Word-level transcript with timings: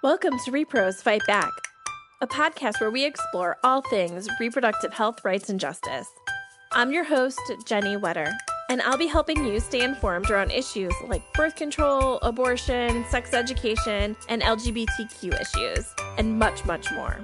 Welcome 0.00 0.38
to 0.44 0.52
Repros 0.52 1.02
Fight 1.02 1.26
Back, 1.26 1.50
a 2.20 2.26
podcast 2.28 2.80
where 2.80 2.92
we 2.92 3.04
explore 3.04 3.56
all 3.64 3.82
things 3.90 4.28
reproductive 4.38 4.92
health, 4.92 5.24
rights, 5.24 5.48
and 5.48 5.58
justice. 5.58 6.06
I'm 6.70 6.92
your 6.92 7.02
host, 7.02 7.40
Jenny 7.66 7.96
Wetter, 7.96 8.32
and 8.70 8.80
I'll 8.82 8.96
be 8.96 9.08
helping 9.08 9.44
you 9.44 9.58
stay 9.58 9.82
informed 9.82 10.30
around 10.30 10.52
issues 10.52 10.92
like 11.08 11.24
birth 11.34 11.56
control, 11.56 12.20
abortion, 12.22 13.04
sex 13.08 13.34
education, 13.34 14.14
and 14.28 14.40
LGBTQ 14.40 15.40
issues, 15.40 15.92
and 16.16 16.38
much, 16.38 16.64
much 16.64 16.92
more. 16.92 17.18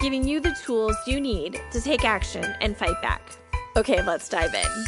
Giving 0.00 0.26
you 0.26 0.40
the 0.40 0.56
tools 0.64 0.96
you 1.06 1.20
need 1.20 1.60
to 1.70 1.80
take 1.80 2.04
action 2.04 2.52
and 2.60 2.76
fight 2.76 3.00
back. 3.00 3.22
Okay, 3.76 4.04
let's 4.04 4.28
dive 4.28 4.54
in. 4.54 4.84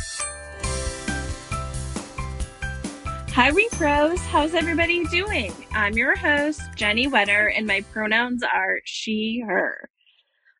Hi, 3.35 3.51
Repros. 3.51 4.21
How's 4.27 4.55
everybody 4.55 5.05
doing? 5.07 5.53
I'm 5.73 5.95
your 5.95 6.15
host, 6.15 6.61
Jenny 6.77 7.09
Wetter, 7.09 7.49
and 7.49 7.67
my 7.67 7.81
pronouns 7.93 8.45
are 8.45 8.79
she, 8.85 9.43
her. 9.45 9.91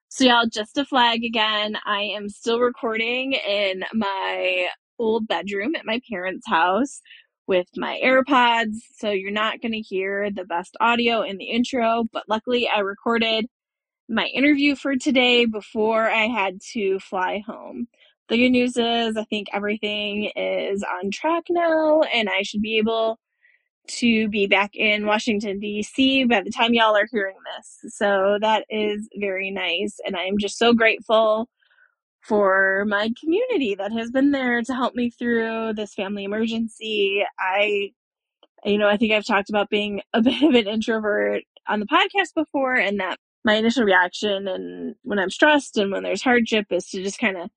So, 0.09 0.25
y'all, 0.25 0.49
just 0.53 0.77
a 0.77 0.85
flag 0.85 1.23
again. 1.23 1.77
I 1.87 2.01
am 2.01 2.29
still 2.29 2.59
recording 2.59 3.35
in 3.35 3.85
my 3.93 4.67
old 4.99 5.29
bedroom 5.29 5.77
at 5.77 5.87
my 5.87 6.01
parents' 6.11 6.49
house 6.49 7.01
with 7.47 7.69
my 7.77 8.01
AirPods, 8.05 8.75
so 8.97 9.09
you're 9.09 9.31
not 9.31 9.61
going 9.63 9.71
to 9.71 9.79
hear 9.79 10.33
the 10.33 10.45
best 10.45 10.77
audio 10.81 11.23
in 11.23 11.37
the 11.37 11.45
intro, 11.45 12.07
but 12.13 12.25
luckily 12.29 12.69
I 12.69 12.81
recorded 12.81 13.47
my 14.09 14.27
interview 14.27 14.75
for 14.75 14.97
today 14.97 15.45
before 15.45 16.11
I 16.11 16.27
had 16.27 16.59
to 16.73 16.99
fly 16.99 17.41
home 17.47 17.87
the 18.29 18.39
good 18.39 18.51
news 18.51 18.77
is 18.77 19.17
I 19.17 19.25
think 19.25 19.49
everything 19.53 20.31
is 20.37 20.85
on 20.85 21.11
track 21.11 21.45
now, 21.51 22.03
and 22.03 22.29
I 22.29 22.43
should 22.43 22.63
be 22.63 22.79
able 22.79 23.19
to 23.87 24.29
be 24.29 24.47
back 24.47 24.75
in 24.75 25.07
Washington, 25.07 25.61
D.C. 25.61 26.25
by 26.25 26.41
the 26.43 26.51
time 26.51 26.73
y'all 26.73 26.97
are 26.97 27.09
hearing 27.11 27.37
this. 27.57 27.95
So 27.95 28.39
that 28.41 28.65
is 28.71 29.09
very 29.19 29.51
nice, 29.51 29.99
and 30.07 30.17
I 30.17 30.25
am 30.25 30.39
just 30.39 30.59
so 30.59 30.73
grateful 30.73 31.49
for 32.23 32.85
my 32.89 33.11
community 33.21 33.75
that 33.75 33.93
has 33.93 34.11
been 34.11 34.31
there 34.31 34.63
to 34.63 34.75
help 34.75 34.95
me 34.95 35.11
through 35.11 35.75
this 35.75 35.93
family 35.93 36.25
emergency. 36.25 37.23
I, 37.39 37.93
you 38.65 38.79
know, 38.79 38.89
I 38.89 38.97
think 38.97 39.13
I've 39.13 39.27
talked 39.27 39.51
about 39.51 39.69
being 39.69 40.01
a 40.15 40.23
bit 40.23 40.43
of 40.43 40.55
an 40.55 40.67
introvert 40.67 41.43
on 41.69 41.81
the 41.81 41.87
podcast 41.87 42.35
before, 42.35 42.75
and 42.75 43.01
that 43.01 43.19
my 43.45 43.55
initial 43.57 43.85
reaction 43.85 44.49
and 44.49 44.95
when 45.03 45.19
I'm 45.19 45.31
stressed 45.31 45.77
and 45.77 45.93
when 45.93 46.03
there's 46.03 46.23
hardship 46.23 46.67
is 46.71 46.87
to 46.89 47.03
just 47.03 47.19
kind 47.19 47.37
of 47.37 47.51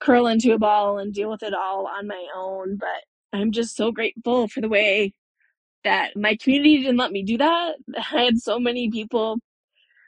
curl 0.00 0.26
into 0.26 0.52
a 0.52 0.58
ball 0.58 0.98
and 0.98 1.12
deal 1.12 1.30
with 1.30 1.42
it 1.42 1.54
all 1.54 1.86
on 1.86 2.06
my 2.06 2.26
own. 2.34 2.76
But 2.76 3.04
I'm 3.32 3.52
just 3.52 3.76
so 3.76 3.92
grateful 3.92 4.48
for 4.48 4.60
the 4.60 4.68
way 4.68 5.12
that 5.84 6.16
my 6.16 6.36
community 6.36 6.78
didn't 6.78 6.96
let 6.96 7.12
me 7.12 7.22
do 7.22 7.38
that. 7.38 7.76
I 7.96 8.00
had 8.00 8.38
so 8.38 8.58
many 8.58 8.90
people 8.90 9.38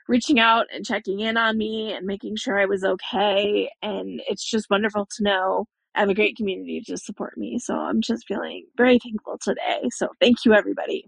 reaching 0.07 0.39
out 0.39 0.67
and 0.73 0.85
checking 0.85 1.21
in 1.21 1.37
on 1.37 1.57
me 1.57 1.93
and 1.93 2.05
making 2.05 2.35
sure 2.35 2.59
I 2.59 2.65
was 2.65 2.83
okay. 2.83 3.71
And 3.81 4.21
it's 4.27 4.49
just 4.49 4.69
wonderful 4.69 5.07
to 5.17 5.23
know 5.23 5.65
I 5.95 6.01
have 6.01 6.09
a 6.09 6.13
great 6.13 6.35
community 6.37 6.81
to 6.87 6.97
support 6.97 7.37
me. 7.37 7.59
So 7.59 7.75
I'm 7.75 8.01
just 8.01 8.27
feeling 8.27 8.65
very 8.77 8.99
thankful 8.99 9.37
today. 9.41 9.89
So 9.91 10.09
thank 10.19 10.45
you, 10.45 10.53
everybody. 10.53 11.05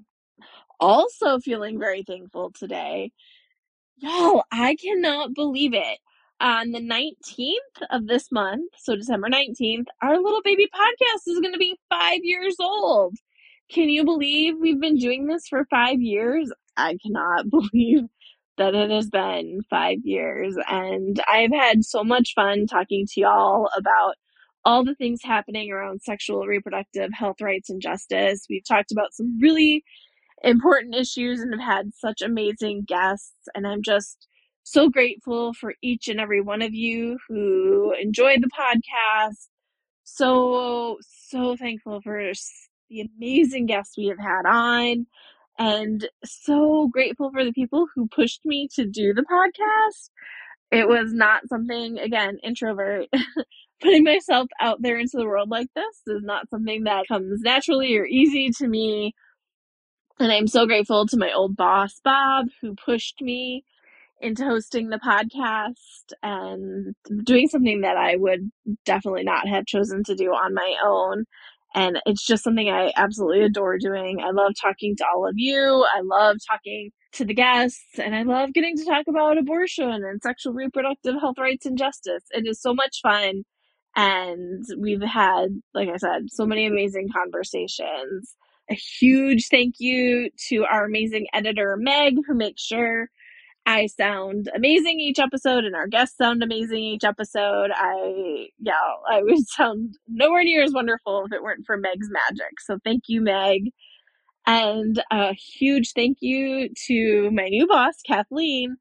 Also, 0.79 1.39
feeling 1.39 1.79
very 1.79 2.03
thankful 2.03 2.51
today. 2.57 3.11
Y'all, 3.97 4.43
I 4.51 4.75
cannot 4.75 5.33
believe 5.33 5.73
it 5.73 5.99
on 6.43 6.71
the 6.71 6.79
19th 6.79 7.87
of 7.89 8.05
this 8.05 8.29
month, 8.29 8.69
so 8.77 8.97
December 8.97 9.29
19th, 9.29 9.85
our 10.01 10.21
little 10.21 10.41
baby 10.43 10.67
podcast 10.75 11.21
is 11.25 11.39
going 11.39 11.53
to 11.53 11.57
be 11.57 11.79
five 11.89 12.19
years 12.21 12.57
old. 12.59 13.15
Can 13.71 13.89
you 13.89 14.03
believe 14.03 14.55
we've 14.59 14.79
been 14.79 14.97
doing 14.97 15.25
this 15.25 15.47
for 15.47 15.65
five 15.71 16.01
years? 16.01 16.51
I 16.75 16.97
cannot 17.01 17.49
believe 17.49 18.03
that 18.57 18.75
it 18.75 18.91
has 18.91 19.09
been 19.09 19.61
five 19.69 19.99
years. 20.03 20.55
And 20.67 21.19
I've 21.29 21.53
had 21.53 21.85
so 21.85 22.03
much 22.03 22.33
fun 22.35 22.67
talking 22.67 23.05
to 23.13 23.21
y'all 23.21 23.69
about 23.77 24.15
all 24.65 24.83
the 24.83 24.95
things 24.95 25.21
happening 25.23 25.71
around 25.71 26.01
sexual 26.01 26.45
reproductive 26.45 27.11
health 27.13 27.39
rights 27.41 27.69
and 27.69 27.81
justice. 27.81 28.45
We've 28.49 28.67
talked 28.67 28.91
about 28.91 29.13
some 29.13 29.39
really 29.39 29.83
important 30.43 30.93
issues 30.93 31.39
and 31.39 31.53
have 31.53 31.75
had 31.75 31.95
such 31.95 32.21
amazing 32.21 32.83
guests. 32.85 33.33
And 33.55 33.65
I'm 33.65 33.81
just 33.81 34.27
so 34.63 34.89
grateful 34.89 35.53
for 35.53 35.73
each 35.81 36.07
and 36.07 36.19
every 36.19 36.41
one 36.41 36.61
of 36.61 36.73
you 36.73 37.17
who 37.27 37.93
enjoyed 38.01 38.41
the 38.41 38.49
podcast. 38.49 39.47
So, 40.03 40.97
so 41.01 41.55
thankful 41.55 42.01
for 42.01 42.31
the 42.89 43.01
amazing 43.17 43.65
guests 43.67 43.97
we 43.97 44.07
have 44.07 44.19
had 44.19 44.45
on, 44.45 45.07
and 45.57 46.07
so 46.23 46.87
grateful 46.87 47.31
for 47.31 47.43
the 47.43 47.53
people 47.53 47.87
who 47.93 48.07
pushed 48.07 48.45
me 48.45 48.67
to 48.75 48.85
do 48.85 49.13
the 49.13 49.23
podcast. 49.23 50.09
It 50.71 50.87
was 50.87 51.13
not 51.13 51.47
something, 51.47 51.99
again, 51.99 52.39
introvert. 52.43 53.07
Putting 53.81 54.03
myself 54.03 54.47
out 54.61 54.81
there 54.81 54.97
into 54.97 55.17
the 55.17 55.25
world 55.25 55.49
like 55.49 55.67
this 55.75 56.01
is 56.07 56.23
not 56.23 56.49
something 56.49 56.85
that 56.85 57.07
comes 57.07 57.41
naturally 57.41 57.97
or 57.97 58.05
easy 58.05 58.49
to 58.57 58.67
me. 58.67 59.13
And 60.19 60.31
I'm 60.31 60.47
so 60.47 60.65
grateful 60.65 61.05
to 61.07 61.17
my 61.17 61.31
old 61.33 61.55
boss, 61.57 61.99
Bob, 62.03 62.47
who 62.61 62.75
pushed 62.75 63.21
me 63.21 63.65
into 64.21 64.45
hosting 64.45 64.89
the 64.89 64.99
podcast 64.99 66.13
and 66.21 66.95
doing 67.23 67.47
something 67.47 67.81
that 67.81 67.97
I 67.97 68.15
would 68.15 68.49
definitely 68.85 69.23
not 69.23 69.47
have 69.47 69.65
chosen 69.65 70.03
to 70.05 70.15
do 70.15 70.29
on 70.31 70.53
my 70.53 70.75
own. 70.85 71.25
And 71.75 71.99
it's 72.05 72.25
just 72.25 72.43
something 72.43 72.69
I 72.69 72.93
absolutely 72.95 73.43
adore 73.43 73.77
doing. 73.79 74.19
I 74.23 74.31
love 74.31 74.53
talking 74.61 74.95
to 74.97 75.05
all 75.13 75.27
of 75.27 75.33
you. 75.37 75.85
I 75.93 76.01
love 76.03 76.37
talking 76.49 76.91
to 77.13 77.25
the 77.25 77.33
guests 77.33 77.99
and 77.99 78.15
I 78.15 78.23
love 78.23 78.53
getting 78.53 78.77
to 78.77 78.85
talk 78.85 79.05
about 79.07 79.37
abortion 79.37 79.89
and 79.89 80.21
sexual 80.21 80.53
reproductive 80.53 81.15
health 81.19 81.37
rights 81.39 81.65
and 81.65 81.77
justice. 81.77 82.23
It 82.31 82.47
is 82.47 82.61
so 82.61 82.73
much 82.73 82.99
fun. 83.01 83.43
And 83.95 84.63
we've 84.79 85.01
had, 85.01 85.49
like 85.73 85.89
I 85.89 85.97
said, 85.97 86.23
so 86.27 86.45
many 86.45 86.65
amazing 86.65 87.09
conversations. 87.13 88.35
A 88.71 88.75
huge 88.75 89.47
thank 89.49 89.75
you 89.79 90.29
to 90.49 90.65
our 90.65 90.85
amazing 90.85 91.27
editor, 91.33 91.75
Meg, 91.77 92.15
who 92.25 92.33
makes 92.33 92.63
sure 92.63 93.09
I 93.65 93.87
sound 93.87 94.49
amazing 94.53 94.99
each 94.99 95.19
episode 95.19 95.63
and 95.63 95.75
our 95.75 95.87
guests 95.87 96.17
sound 96.17 96.43
amazing 96.43 96.83
each 96.83 97.03
episode. 97.03 97.71
I, 97.73 98.47
yeah, 98.59 98.73
I 99.09 99.21
would 99.21 99.47
sound 99.47 99.97
nowhere 100.07 100.43
near 100.43 100.63
as 100.63 100.73
wonderful 100.73 101.25
if 101.25 101.31
it 101.31 101.41
weren't 101.41 101.65
for 101.65 101.77
Meg's 101.77 102.09
magic. 102.09 102.59
So 102.59 102.77
thank 102.83 103.03
you, 103.07 103.21
Meg. 103.21 103.69
And 104.45 105.01
a 105.09 105.33
huge 105.33 105.93
thank 105.95 106.17
you 106.19 106.69
to 106.87 107.31
my 107.31 107.47
new 107.47 107.65
boss, 107.65 108.01
Kathleen, 108.05 108.75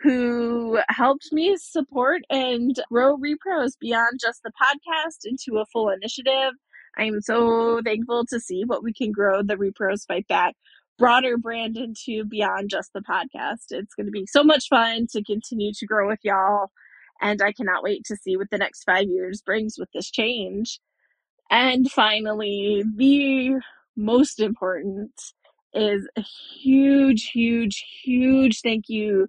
who 0.00 0.78
helped 0.90 1.28
me 1.32 1.56
support 1.56 2.20
and 2.28 2.76
grow 2.92 3.16
Repros 3.16 3.72
beyond 3.80 4.20
just 4.20 4.42
the 4.44 4.52
podcast 4.62 5.24
into 5.24 5.58
a 5.58 5.66
full 5.72 5.88
initiative. 5.88 6.52
I'm 6.98 7.20
so 7.22 7.80
thankful 7.82 8.26
to 8.26 8.40
see 8.40 8.64
what 8.66 8.82
we 8.82 8.92
can 8.92 9.12
grow 9.12 9.42
the 9.42 9.56
Repros 9.56 10.06
Fight 10.06 10.28
Back 10.28 10.54
broader 10.98 11.36
brand 11.36 11.76
into 11.76 12.24
beyond 12.24 12.70
just 12.70 12.92
the 12.92 13.00
podcast. 13.00 13.70
It's 13.70 13.94
going 13.94 14.06
to 14.06 14.12
be 14.12 14.26
so 14.26 14.42
much 14.42 14.68
fun 14.68 15.06
to 15.12 15.22
continue 15.22 15.72
to 15.74 15.86
grow 15.86 16.08
with 16.08 16.20
y'all. 16.22 16.70
And 17.20 17.40
I 17.42 17.52
cannot 17.52 17.82
wait 17.82 18.04
to 18.06 18.16
see 18.16 18.36
what 18.36 18.50
the 18.50 18.58
next 18.58 18.84
five 18.84 19.08
years 19.08 19.42
brings 19.42 19.76
with 19.78 19.88
this 19.94 20.10
change. 20.10 20.80
And 21.50 21.90
finally, 21.90 22.82
the 22.96 23.60
most 23.96 24.40
important 24.40 25.12
is 25.72 26.08
a 26.16 26.24
huge, 26.62 27.30
huge, 27.32 27.84
huge 28.02 28.60
thank 28.60 28.84
you 28.88 29.28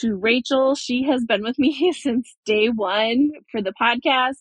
to 0.00 0.16
Rachel. 0.16 0.74
She 0.74 1.04
has 1.04 1.24
been 1.24 1.42
with 1.42 1.58
me 1.58 1.92
since 1.96 2.34
day 2.44 2.68
one 2.68 3.32
for 3.50 3.62
the 3.62 3.74
podcast. 3.80 4.36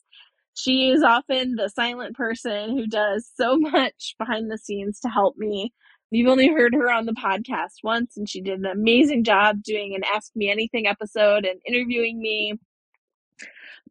She 0.53 0.89
is 0.89 1.03
often 1.03 1.55
the 1.55 1.69
silent 1.69 2.15
person 2.15 2.77
who 2.77 2.87
does 2.87 3.29
so 3.35 3.57
much 3.59 4.15
behind 4.17 4.51
the 4.51 4.57
scenes 4.57 4.99
to 5.01 5.09
help 5.09 5.37
me 5.37 5.73
You've 6.11 6.27
only 6.27 6.49
heard 6.49 6.73
her 6.75 6.91
on 6.91 7.05
the 7.05 7.13
podcast 7.13 7.83
once, 7.83 8.17
and 8.17 8.27
she 8.27 8.41
did 8.41 8.59
an 8.59 8.65
amazing 8.65 9.23
job 9.23 9.63
doing 9.63 9.95
an 9.95 10.03
Ask 10.03 10.31
Me 10.35 10.51
Anything 10.51 10.85
episode 10.85 11.45
and 11.45 11.61
interviewing 11.65 12.19
me. 12.19 12.55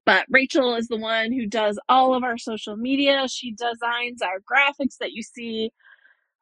But 0.05 0.27
Rachel 0.29 0.75
is 0.75 0.89
the 0.89 0.99
one 0.99 1.33
who 1.33 1.47
does 1.47 1.79
all 1.89 2.15
of 2.15 2.23
our 2.23 2.37
social 2.37 2.77
media. 2.77 3.27
She 3.27 3.53
designs 3.53 4.21
our 4.21 4.41
graphics 4.41 4.99
that 5.01 5.13
you 5.13 5.23
see 5.23 5.71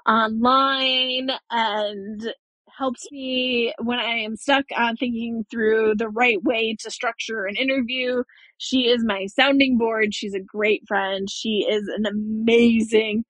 online 0.05 1.31
and 1.51 2.35
helps 2.77 3.07
me 3.13 3.73
when 3.81 4.01
I 4.01 4.19
am 4.19 4.37
stuck 4.37 4.65
on 4.77 4.97
thinking 4.97 5.45
through 5.49 5.95
the 5.97 6.09
right 6.09 6.43
way 6.43 6.77
to 6.81 6.91
structure 6.91 7.45
an 7.45 7.55
interview. 7.55 8.25
She 8.57 8.89
is 8.89 9.05
my 9.05 9.27
sounding 9.27 9.79
board. 9.79 10.13
She's 10.13 10.35
a 10.35 10.41
great 10.41 10.83
friend. 10.89 11.29
She 11.31 11.67
is 11.69 11.89
an 11.89 12.07
amazing 12.07 13.25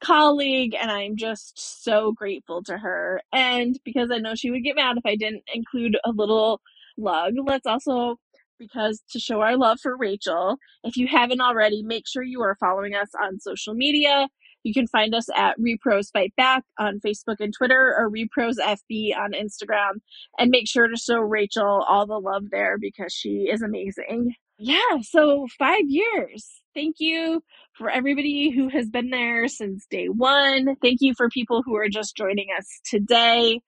colleague 0.00 0.74
and 0.80 0.90
I'm 0.90 1.16
just 1.16 1.82
so 1.84 2.12
grateful 2.12 2.62
to 2.64 2.78
her. 2.78 3.20
And 3.32 3.78
because 3.84 4.10
I 4.12 4.18
know 4.18 4.34
she 4.34 4.50
would 4.50 4.64
get 4.64 4.76
mad 4.76 4.96
if 4.98 5.06
I 5.06 5.16
didn't 5.16 5.44
include 5.54 5.96
a 6.04 6.10
little 6.12 6.60
lug, 6.96 7.34
let's 7.44 7.66
also 7.66 8.16
because 8.58 9.02
to 9.10 9.20
show 9.20 9.40
our 9.40 9.56
love 9.56 9.78
for 9.80 9.96
Rachel, 9.96 10.56
if 10.82 10.96
you 10.96 11.06
haven't 11.06 11.40
already, 11.40 11.82
make 11.82 12.08
sure 12.08 12.22
you 12.22 12.42
are 12.42 12.56
following 12.58 12.94
us 12.94 13.10
on 13.20 13.40
social 13.40 13.74
media 13.74 14.28
You 14.64 14.74
can 14.74 14.88
find 14.88 15.14
us 15.14 15.28
at 15.36 15.56
Repros 15.58 16.10
Fight 16.12 16.34
Back 16.36 16.64
on 16.78 17.00
Facebook 17.00 17.36
and 17.40 17.54
Twitter 17.56 17.94
or 17.96 18.10
Repros 18.10 18.56
FB 18.60 19.16
on 19.16 19.32
Instagram. 19.32 20.00
And 20.38 20.50
make 20.50 20.68
sure 20.68 20.88
to 20.88 20.96
show 20.96 21.18
Rachel 21.20 21.84
all 21.88 22.06
the 22.06 22.18
love 22.20 22.44
there 22.50 22.76
because 22.78 23.12
she 23.12 23.48
is 23.50 23.62
amazing. 23.62 24.34
Yeah, 24.58 25.00
so 25.02 25.46
five 25.58 25.84
years. 25.86 26.62
Thank 26.74 26.96
you 26.98 27.42
for 27.78 27.90
everybody 27.90 28.50
who 28.50 28.68
has 28.68 28.90
been 28.90 29.10
there 29.10 29.48
since 29.48 29.86
day 29.86 30.08
one. 30.08 30.76
Thank 30.82 30.98
you 31.00 31.14
for 31.16 31.30
people 31.30 31.62
who 31.64 31.76
are 31.76 31.88
just 31.88 32.16
joining 32.16 32.48
us 32.58 32.66
today. 32.84 33.60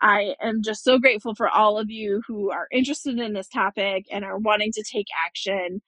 I 0.00 0.34
am 0.40 0.62
just 0.62 0.84
so 0.84 0.98
grateful 0.98 1.34
for 1.34 1.48
all 1.48 1.78
of 1.78 1.90
you 1.90 2.22
who 2.28 2.50
are 2.50 2.68
interested 2.72 3.18
in 3.18 3.34
this 3.34 3.48
topic 3.48 4.06
and 4.12 4.24
are 4.24 4.38
wanting 4.38 4.72
to 4.74 4.84
take 4.84 5.08
action. 5.26 5.82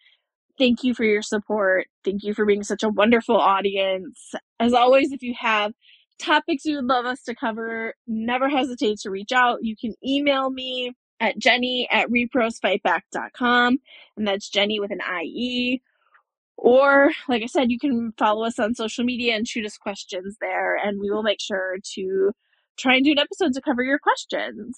Thank 0.59 0.85
you 0.85 0.95
for 0.95 1.05
your 1.05 1.23
support. 1.23 1.87
Thank 2.05 2.25
you 2.25 2.35
for 2.35 2.45
being 2.45 2.65
such 2.65 2.83
a 2.83 2.89
wonderful 2.89 3.37
audience. 3.37 4.33
As 4.59 4.73
always, 4.75 5.13
if 5.13 5.23
you 5.23 5.35
have 5.39 5.73
topics 6.19 6.65
you 6.65 6.77
would 6.77 6.87
love 6.87 7.07
us 7.07 7.23
to 7.25 7.35
cover, 7.35 7.95
never 8.07 8.49
hesitate 8.49 8.99
to 9.01 9.11
reach 9.11 9.33
out. 9.33 9.61
You 9.63 9.77
can 9.81 9.95
email 10.07 10.51
me 10.51 10.93
at 11.21 11.39
jenny 11.39 11.89
at 11.91 12.09
reprosfightback.com, 12.11 13.79
and 14.17 14.29
that's 14.29 14.49
Jenny 14.51 14.81
with 14.81 14.91
an 14.91 15.01
IE. 15.23 15.83
Or, 16.63 17.11
like 17.27 17.43
I 17.43 17.47
said, 17.47 17.71
you 17.71 17.79
can 17.79 18.13
follow 18.19 18.45
us 18.45 18.59
on 18.59 18.75
social 18.75 19.03
media 19.03 19.35
and 19.35 19.49
shoot 19.49 19.65
us 19.65 19.79
questions 19.79 20.37
there, 20.43 20.77
and 20.77 21.01
we 21.01 21.11
will 21.11 21.23
make 21.23 21.41
sure 21.41 21.77
to 21.95 22.33
try 22.79 22.97
and 22.97 23.05
do 23.05 23.13
an 23.13 23.19
episode 23.19 23.55
to 23.55 23.63
cover 23.63 23.83
your 23.83 23.99
questions. 23.99 24.77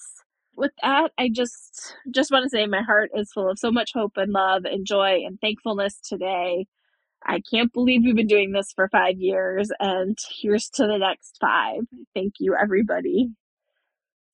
With 0.57 0.71
that, 0.83 1.11
I 1.19 1.29
just 1.29 1.97
just 2.15 2.31
want 2.31 2.45
to 2.45 2.51
say 2.51 2.67
my 2.67 2.83
heart 2.83 3.11
is 3.17 3.33
full 3.33 3.51
of 3.51 3.59
so 3.59 3.73
much 3.73 3.91
hope 3.95 4.13
and 4.17 4.33
love 4.33 4.65
and 4.65 4.87
joy 4.87 5.23
and 5.27 5.41
thankfulness 5.41 5.99
today. 6.09 6.67
I 7.27 7.41
can't 7.53 7.73
believe 7.73 8.03
we've 8.05 8.15
been 8.15 8.29
doing 8.29 8.53
this 8.53 8.73
for 8.77 8.89
five 8.89 9.19
years, 9.19 9.71
and 9.81 10.17
here's 10.41 10.69
to 10.75 10.87
the 10.87 10.99
next 10.99 11.37
five. 11.41 11.81
Thank 12.15 12.35
you, 12.39 12.55
everybody. 12.61 13.31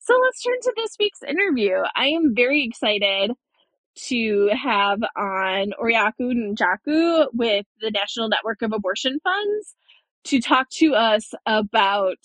So 0.01 0.15
let's 0.23 0.43
turn 0.43 0.61
to 0.63 0.73
this 0.77 0.97
week's 1.01 1.23
interview. 1.23 1.79
I 1.97 2.09
am 2.09 2.35
very 2.35 2.65
excited 2.65 3.33
to 4.07 4.51
have 4.53 5.01
on 5.17 5.73
Oriaku 5.81 6.33
Njoku 6.33 7.27
with 7.33 7.67
the 7.81 7.91
National 7.91 8.29
Network 8.29 8.63
of 8.63 8.73
Abortion 8.73 9.19
Funds 9.23 9.75
to 10.25 10.41
talk 10.41 10.69
to 10.71 10.95
us 10.95 11.33
about 11.47 12.19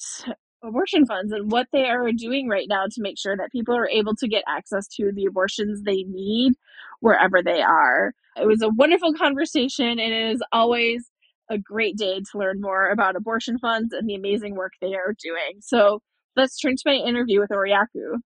abortion 0.63 1.05
funds 1.05 1.31
and 1.31 1.51
what 1.51 1.67
they 1.73 1.85
are 1.85 2.11
doing 2.11 2.47
right 2.47 2.67
now 2.69 2.85
to 2.89 3.01
make 3.01 3.17
sure 3.17 3.35
that 3.35 3.51
people 3.51 3.75
are 3.75 3.87
able 3.87 4.15
to 4.15 4.27
get 4.27 4.43
access 4.47 4.87
to 4.87 5.11
the 5.13 5.25
abortions 5.25 5.81
they 5.83 6.03
need 6.03 6.53
wherever 7.01 7.43
they 7.43 7.61
are. 7.61 8.13
It 8.37 8.47
was 8.47 8.61
a 8.61 8.69
wonderful 8.69 9.13
conversation, 9.13 9.87
and 9.87 9.99
it 9.99 10.31
is 10.31 10.41
always 10.51 11.09
a 11.49 11.57
great 11.57 11.97
day 11.97 12.19
to 12.19 12.37
learn 12.37 12.61
more 12.61 12.89
about 12.89 13.15
abortion 13.15 13.59
funds 13.59 13.93
and 13.93 14.07
the 14.07 14.15
amazing 14.15 14.55
work 14.55 14.73
they 14.81 14.95
are 14.95 15.13
doing. 15.21 15.59
So 15.59 16.01
let's 16.35 16.57
turn 16.57 16.75
to 16.75 16.83
my 16.85 16.95
interview 16.95 17.39
with 17.41 17.49
Oriaku. 17.49 18.19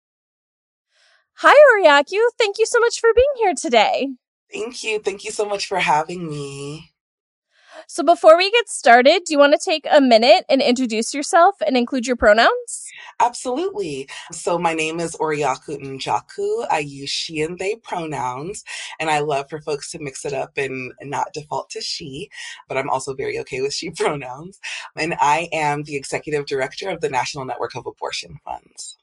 Hi, 1.40 1.54
Oriaku. 1.74 2.20
Thank 2.38 2.60
you 2.60 2.66
so 2.66 2.80
much 2.80 3.00
for 3.00 3.10
being 3.14 3.26
here 3.38 3.54
today. 3.54 4.08
Thank 4.54 4.86
you. 4.86 5.00
Thank 5.00 5.26
you 5.26 5.32
so 5.32 5.46
much 5.46 5.68
for 5.68 5.80
having 5.80 6.30
me. 6.30 6.92
So 7.88 8.04
before 8.04 8.38
we 8.38 8.50
get 8.52 8.70
started, 8.70 9.24
do 9.26 9.34
you 9.34 9.38
want 9.38 9.52
to 9.52 9.60
take 9.64 9.86
a 9.92 10.00
minute 10.00 10.46
and 10.50 10.62
introduce 10.62 11.14
yourself 11.14 11.56
and 11.68 11.76
include 11.76 12.08
your 12.08 12.16
pronouns? 12.16 12.86
Absolutely. 13.20 14.08
So 14.32 14.58
my 14.58 14.74
name 14.74 15.02
is 15.02 15.18
Oriaku 15.18 15.78
Njoku. 15.78 16.68
I 16.70 16.80
use 16.80 17.10
she 17.10 17.42
and 17.42 17.60
they 17.60 17.76
pronouns, 17.76 18.64
and 19.00 19.10
I 19.10 19.20
love 19.20 19.50
for 19.50 19.62
folks 19.62 19.92
to 19.92 20.00
mix 20.00 20.24
it 20.26 20.34
up 20.34 20.58
and 20.58 20.94
not 21.02 21.34
default 21.34 21.70
to 21.72 21.82
she, 21.82 22.30
but 22.70 22.78
I'm 22.78 22.90
also 22.90 23.14
very 23.14 23.38
okay 23.40 23.62
with 23.62 23.74
she 23.74 23.90
pronouns. 23.96 24.60
And 24.96 25.16
I 25.20 25.50
am 25.52 25.84
the 25.84 25.98
executive 25.98 26.46
director 26.46 26.90
of 26.90 27.02
the 27.02 27.10
National 27.10 27.44
Network 27.44 27.76
of 27.76 27.86
Abortion 27.86 28.40
Funds. 28.46 28.98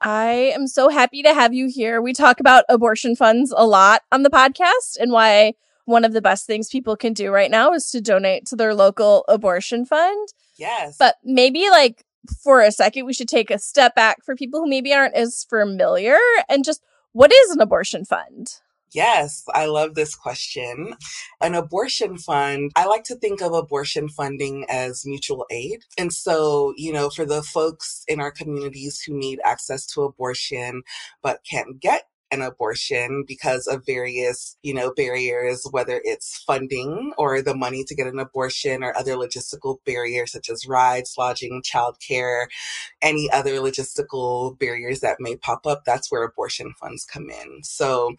I 0.00 0.52
am 0.54 0.66
so 0.66 0.88
happy 0.88 1.22
to 1.22 1.34
have 1.34 1.54
you 1.54 1.68
here. 1.68 2.02
We 2.02 2.12
talk 2.12 2.40
about 2.40 2.64
abortion 2.68 3.16
funds 3.16 3.52
a 3.56 3.66
lot 3.66 4.02
on 4.12 4.22
the 4.22 4.30
podcast 4.30 4.98
and 5.00 5.10
why 5.10 5.54
one 5.86 6.04
of 6.04 6.12
the 6.12 6.20
best 6.20 6.46
things 6.46 6.68
people 6.68 6.96
can 6.96 7.12
do 7.12 7.30
right 7.30 7.50
now 7.50 7.72
is 7.72 7.90
to 7.90 8.00
donate 8.00 8.46
to 8.46 8.56
their 8.56 8.74
local 8.74 9.24
abortion 9.28 9.84
fund. 9.84 10.28
Yes. 10.58 10.96
But 10.98 11.16
maybe 11.24 11.70
like 11.70 12.04
for 12.42 12.60
a 12.60 12.72
second, 12.72 13.06
we 13.06 13.14
should 13.14 13.28
take 13.28 13.50
a 13.50 13.58
step 13.58 13.94
back 13.94 14.24
for 14.24 14.34
people 14.34 14.60
who 14.60 14.68
maybe 14.68 14.92
aren't 14.92 15.14
as 15.14 15.46
familiar 15.48 16.18
and 16.48 16.64
just 16.64 16.82
what 17.12 17.32
is 17.32 17.50
an 17.50 17.60
abortion 17.60 18.04
fund? 18.04 18.60
Yes, 18.92 19.44
I 19.52 19.66
love 19.66 19.94
this 19.94 20.14
question. 20.14 20.94
An 21.40 21.54
abortion 21.54 22.16
fund, 22.18 22.70
I 22.76 22.86
like 22.86 23.04
to 23.04 23.16
think 23.16 23.42
of 23.42 23.52
abortion 23.52 24.08
funding 24.08 24.64
as 24.70 25.04
mutual 25.04 25.44
aid. 25.50 25.84
And 25.98 26.12
so, 26.12 26.72
you 26.76 26.92
know, 26.92 27.10
for 27.10 27.26
the 27.26 27.42
folks 27.42 28.04
in 28.08 28.20
our 28.20 28.30
communities 28.30 29.00
who 29.02 29.18
need 29.18 29.40
access 29.44 29.86
to 29.86 30.02
abortion 30.02 30.82
but 31.22 31.40
can't 31.48 31.80
get 31.80 32.04
an 32.30 32.42
abortion 32.42 33.24
because 33.26 33.66
of 33.66 33.86
various, 33.86 34.56
you 34.62 34.74
know, 34.74 34.92
barriers, 34.94 35.66
whether 35.70 36.00
it's 36.04 36.42
funding 36.46 37.12
or 37.16 37.40
the 37.40 37.54
money 37.54 37.84
to 37.84 37.94
get 37.94 38.06
an 38.06 38.18
abortion 38.18 38.82
or 38.82 38.96
other 38.96 39.14
logistical 39.14 39.78
barriers 39.84 40.32
such 40.32 40.50
as 40.50 40.66
rides, 40.66 41.14
lodging, 41.16 41.62
childcare, 41.62 42.46
any 43.00 43.30
other 43.30 43.56
logistical 43.56 44.58
barriers 44.58 45.00
that 45.00 45.16
may 45.20 45.36
pop 45.36 45.66
up. 45.66 45.84
That's 45.84 46.10
where 46.10 46.24
abortion 46.24 46.74
funds 46.80 47.04
come 47.04 47.30
in. 47.30 47.62
So 47.62 48.16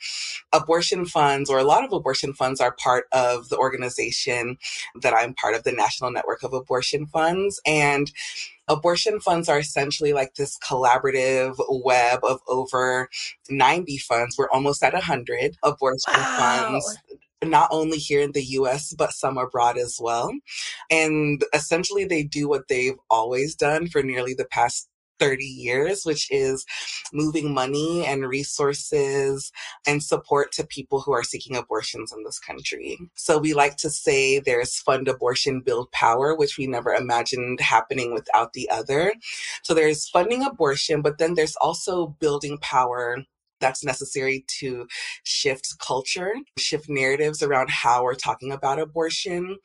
abortion 0.53 1.06
funds 1.06 1.50
or 1.50 1.60
a 1.60 1.63
lot 1.63 1.83
of 1.83 1.92
abortion 1.92 2.33
funds 2.33 2.62
are 2.62 2.71
part 2.71 3.06
of 3.12 3.50
the 3.50 3.57
organization 3.57 4.57
that 5.01 5.13
I'm 5.13 5.33
part 5.33 5.56
of, 5.56 5.63
the 5.63 5.71
National 5.71 6.12
Network 6.12 6.44
of 6.44 6.53
Abortion 6.53 7.07
Funds. 7.07 7.60
And 7.65 8.12
abortion 8.68 9.19
funds 9.19 9.50
are 9.50 9.60
essentially 9.60 10.14
like 10.14 10.36
this 10.36 10.58
collaborative 10.60 11.56
web 11.69 12.19
of 12.24 12.42
over 12.48 13.10
90 13.50 13.98
funds. 13.98 14.38
We're 14.38 14.50
almost 14.50 14.84
at 14.84 14.94
100 14.94 15.58
abortion 15.64 16.14
wow. 16.14 16.69
funds 16.69 16.98
not 17.44 17.69
only 17.72 17.98
here 17.98 18.22
in 18.22 18.31
the 18.31 18.44
US, 18.44 18.94
but 18.94 19.12
some 19.12 19.38
abroad 19.38 19.78
as 19.78 19.98
well. 20.02 20.31
And 20.90 21.44
essentially, 21.54 22.06
they 22.06 22.24
do 22.24 22.50
what 22.50 22.68
they've 22.68 22.98
always 23.10 23.56
done 23.56 23.88
for 23.88 24.02
nearly 24.02 24.34
the 24.34 24.46
past 24.46 24.90
30 25.19 25.44
years, 25.44 26.04
which 26.06 26.31
is 26.31 26.66
moving 27.14 27.54
money 27.54 28.06
and 28.06 28.28
resources 28.28 29.52
and 29.86 30.04
support 30.04 30.52
to 30.54 30.66
people 30.66 31.02
who 31.02 31.12
are 31.12 31.24
seeking 31.24 31.56
abortions 31.56 32.12
in 32.12 32.24
this 32.24 32.40
country. 32.40 32.98
So 33.16 33.38
we 33.38 33.54
like 33.54 33.78
to 33.78 33.90
say 33.90 34.40
there's 34.40 34.80
fund 34.80 35.08
abortion, 35.08 35.62
build 35.62 35.92
power, 35.92 36.36
which 36.36 36.58
we 36.58 36.68
never 36.68 36.94
imagined 36.94 37.60
happening 37.60 38.14
without 38.14 38.54
the 38.54 38.69
other. 38.69 39.13
So 39.63 39.74
there's 39.74 40.10
funding 40.10 40.44
abortion, 40.44 41.01
but 41.01 41.18
then 41.18 41.34
there's 41.34 41.56
also 41.58 42.15
building 42.20 42.58
power 42.60 43.24
that's 43.60 43.84
necessary 43.84 44.46
to 44.60 44.88
shift 45.24 45.78
culture, 45.80 46.34
shift 46.58 46.90
narratives 46.90 47.42
around 47.42 47.70
how 47.70 48.04
we're 48.04 48.16
talking 48.16 48.52
about 48.52 48.80
abortion. 48.80 49.58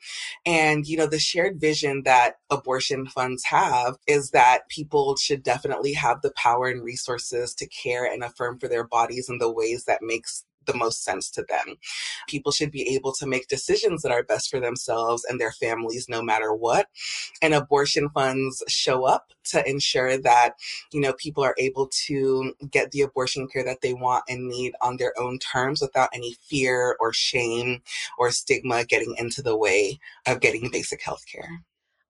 And, 0.45 0.85
you 0.85 0.97
know, 0.97 1.07
the 1.07 1.19
shared 1.19 1.59
vision 1.59 2.03
that 2.03 2.35
abortion 2.49 3.05
funds 3.05 3.43
have 3.45 3.97
is 4.07 4.31
that 4.31 4.69
people 4.69 5.15
should 5.15 5.43
definitely 5.43 5.93
have 5.93 6.21
the 6.21 6.33
power 6.35 6.67
and 6.67 6.83
resources 6.83 7.53
to 7.55 7.67
care 7.67 8.05
and 8.05 8.23
affirm 8.23 8.59
for 8.59 8.67
their 8.67 8.85
bodies 8.85 9.29
in 9.29 9.37
the 9.37 9.51
ways 9.51 9.85
that 9.85 10.01
makes 10.01 10.45
the 10.65 10.75
most 10.75 11.03
sense 11.03 11.29
to 11.31 11.45
them. 11.49 11.75
People 12.27 12.51
should 12.51 12.71
be 12.71 12.95
able 12.95 13.13
to 13.13 13.25
make 13.25 13.47
decisions 13.47 14.01
that 14.01 14.11
are 14.11 14.23
best 14.23 14.49
for 14.49 14.59
themselves 14.59 15.23
and 15.25 15.39
their 15.39 15.51
families 15.51 16.07
no 16.09 16.21
matter 16.21 16.53
what. 16.53 16.87
And 17.41 17.53
abortion 17.53 18.09
funds 18.09 18.63
show 18.67 19.05
up 19.05 19.31
to 19.45 19.67
ensure 19.67 20.17
that, 20.17 20.53
you 20.91 21.01
know, 21.01 21.13
people 21.13 21.43
are 21.43 21.55
able 21.57 21.89
to 22.07 22.53
get 22.69 22.91
the 22.91 23.01
abortion 23.01 23.47
care 23.47 23.63
that 23.63 23.81
they 23.81 23.93
want 23.93 24.23
and 24.27 24.47
need 24.47 24.73
on 24.81 24.97
their 24.97 25.13
own 25.19 25.39
terms 25.39 25.81
without 25.81 26.09
any 26.13 26.35
fear 26.49 26.95
or 26.99 27.13
shame 27.13 27.81
or 28.17 28.31
stigma 28.31 28.85
getting 28.85 29.15
into 29.17 29.41
the 29.41 29.57
way 29.57 29.99
of 30.25 30.39
getting 30.39 30.69
basic 30.71 31.01
health 31.01 31.23
care. 31.31 31.63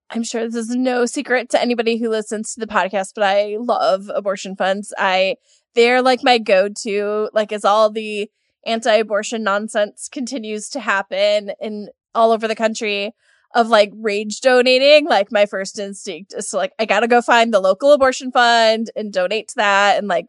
I'm 0.10 0.24
sure 0.24 0.46
this 0.46 0.70
is 0.70 0.76
no 0.76 1.06
secret 1.06 1.50
to 1.50 1.62
anybody 1.62 1.98
who 1.98 2.10
listens 2.10 2.54
to 2.54 2.60
the 2.60 2.68
podcast, 2.68 3.14
but 3.16 3.24
I 3.24 3.58
love 3.60 4.12
abortion 4.14 4.56
funds. 4.56 4.94
I 4.98 5.38
they're 5.74 6.04
like 6.04 6.20
my 6.24 6.38
go-to, 6.38 7.30
like 7.34 7.52
as 7.52 7.66
all 7.66 7.90
the 7.90 8.30
anti-abortion 8.66 9.44
nonsense 9.44 10.10
continues 10.12 10.70
to 10.70 10.80
happen 10.80 11.52
in 11.62 11.90
all 12.16 12.32
over 12.32 12.48
the 12.48 12.56
country 12.56 13.14
of 13.56 13.68
like 13.68 13.92
rage 13.96 14.42
donating, 14.42 15.08
like 15.08 15.32
my 15.32 15.46
first 15.46 15.78
instinct 15.78 16.34
is 16.36 16.50
to 16.50 16.58
like, 16.58 16.74
I 16.80 16.86
gotta 16.86 17.08
go 17.08 17.22
find 17.22 17.54
the 17.54 17.60
local 17.60 17.92
abortion 17.92 18.32
fund 18.32 18.90
and 18.96 19.14
donate 19.14 19.50
to 19.50 19.56
that 19.58 19.98
and 19.98 20.08
like 20.08 20.28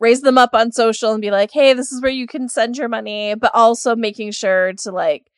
raise 0.00 0.22
them 0.22 0.38
up 0.38 0.50
on 0.54 0.72
social 0.72 1.12
and 1.12 1.22
be 1.22 1.30
like, 1.30 1.50
hey, 1.52 1.72
this 1.72 1.92
is 1.92 2.02
where 2.02 2.10
you 2.10 2.26
can 2.26 2.48
send 2.48 2.76
your 2.76 2.88
money, 2.88 3.34
but 3.34 3.52
also 3.54 3.94
making 3.94 4.32
sure 4.32 4.72
to 4.72 4.90
like 4.90 5.30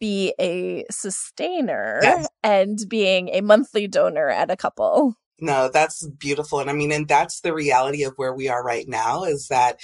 be 0.00 0.34
a 0.40 0.84
sustainer 0.90 2.00
yes. 2.02 2.28
and 2.42 2.78
being 2.88 3.28
a 3.28 3.42
monthly 3.42 3.86
donor 3.86 4.28
at 4.28 4.50
a 4.50 4.56
couple. 4.56 5.14
No, 5.38 5.68
that's 5.72 6.06
beautiful. 6.18 6.60
And 6.60 6.70
I 6.70 6.72
mean, 6.72 6.92
and 6.92 7.06
that's 7.06 7.40
the 7.40 7.52
reality 7.52 8.04
of 8.04 8.14
where 8.16 8.34
we 8.34 8.48
are 8.48 8.64
right 8.64 8.88
now 8.88 9.24
is 9.24 9.48
that 9.48 9.78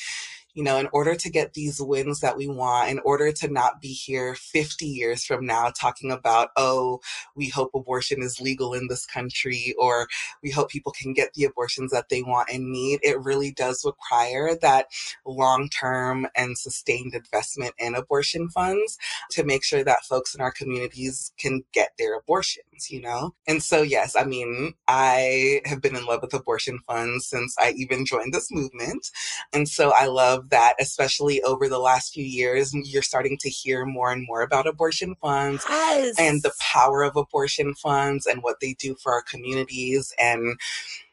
You 0.56 0.64
know, 0.64 0.78
in 0.78 0.88
order 0.90 1.14
to 1.14 1.30
get 1.30 1.52
these 1.52 1.82
wins 1.82 2.20
that 2.20 2.36
we 2.36 2.48
want, 2.48 2.88
in 2.88 2.98
order 3.00 3.30
to 3.30 3.48
not 3.48 3.82
be 3.82 3.92
here 3.92 4.34
50 4.34 4.86
years 4.86 5.22
from 5.22 5.44
now 5.44 5.70
talking 5.70 6.10
about, 6.10 6.48
oh, 6.56 7.00
we 7.34 7.50
hope 7.50 7.72
abortion 7.75 8.22
is 8.22 8.40
legal 8.40 8.72
in 8.72 8.88
this 8.88 9.04
country, 9.04 9.75
or 9.78 10.08
we 10.42 10.50
hope 10.50 10.70
people 10.70 10.92
can 10.92 11.12
get 11.12 11.34
the 11.34 11.44
abortions 11.44 11.90
that 11.92 12.08
they 12.08 12.22
want 12.22 12.48
and 12.50 12.72
need, 12.72 13.00
it 13.02 13.20
really 13.20 13.52
does 13.52 13.84
require 13.84 14.56
that 14.62 14.86
long 15.26 15.68
term 15.68 16.26
and 16.34 16.56
sustained 16.56 17.14
investment 17.14 17.75
in 17.78 17.94
abortion 17.94 18.48
funds 18.48 18.96
to 19.32 19.44
make 19.44 19.62
sure 19.62 19.84
that 19.84 20.04
folks 20.08 20.34
in 20.34 20.40
our 20.40 20.52
communities 20.52 21.32
can 21.38 21.64
get 21.75 21.90
their 21.98 22.16
abortions, 22.16 22.90
you 22.90 23.02
know? 23.02 23.34
And 23.46 23.62
so, 23.62 23.82
yes, 23.82 24.16
I 24.18 24.25
mean, 24.25 24.72
I 24.88 25.60
have 25.66 25.82
been 25.82 25.96
in 25.96 26.06
love 26.06 26.22
with 26.22 26.32
abortion 26.32 26.78
funds 26.86 27.26
since 27.26 27.54
I 27.60 27.75
even 27.76 28.06
joined 28.06 28.32
this 28.32 28.50
movement. 28.50 29.10
And 29.52 29.68
so 29.68 29.92
I 29.94 30.06
love 30.06 30.45
that, 30.50 30.74
especially 30.80 31.42
over 31.42 31.68
the 31.68 31.78
last 31.78 32.12
few 32.12 32.24
years, 32.24 32.72
you're 32.74 33.02
starting 33.02 33.36
to 33.40 33.48
hear 33.48 33.84
more 33.84 34.10
and 34.10 34.24
more 34.26 34.42
about 34.42 34.66
abortion 34.66 35.14
funds 35.20 35.64
yes. 35.68 36.14
and 36.18 36.42
the 36.42 36.52
power 36.60 37.02
of 37.02 37.16
abortion 37.16 37.74
funds 37.74 38.26
and 38.26 38.42
what 38.42 38.60
they 38.60 38.74
do 38.74 38.94
for 39.02 39.12
our 39.12 39.22
communities. 39.22 40.12
And, 40.18 40.58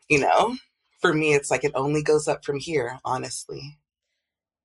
you 0.09 0.19
know, 0.19 0.55
for 1.01 1.13
me, 1.13 1.33
it's 1.33 1.51
like 1.51 1.63
it 1.63 1.71
only 1.75 2.03
goes 2.03 2.27
up 2.27 2.45
from 2.45 2.59
here, 2.59 2.99
honestly 3.03 3.77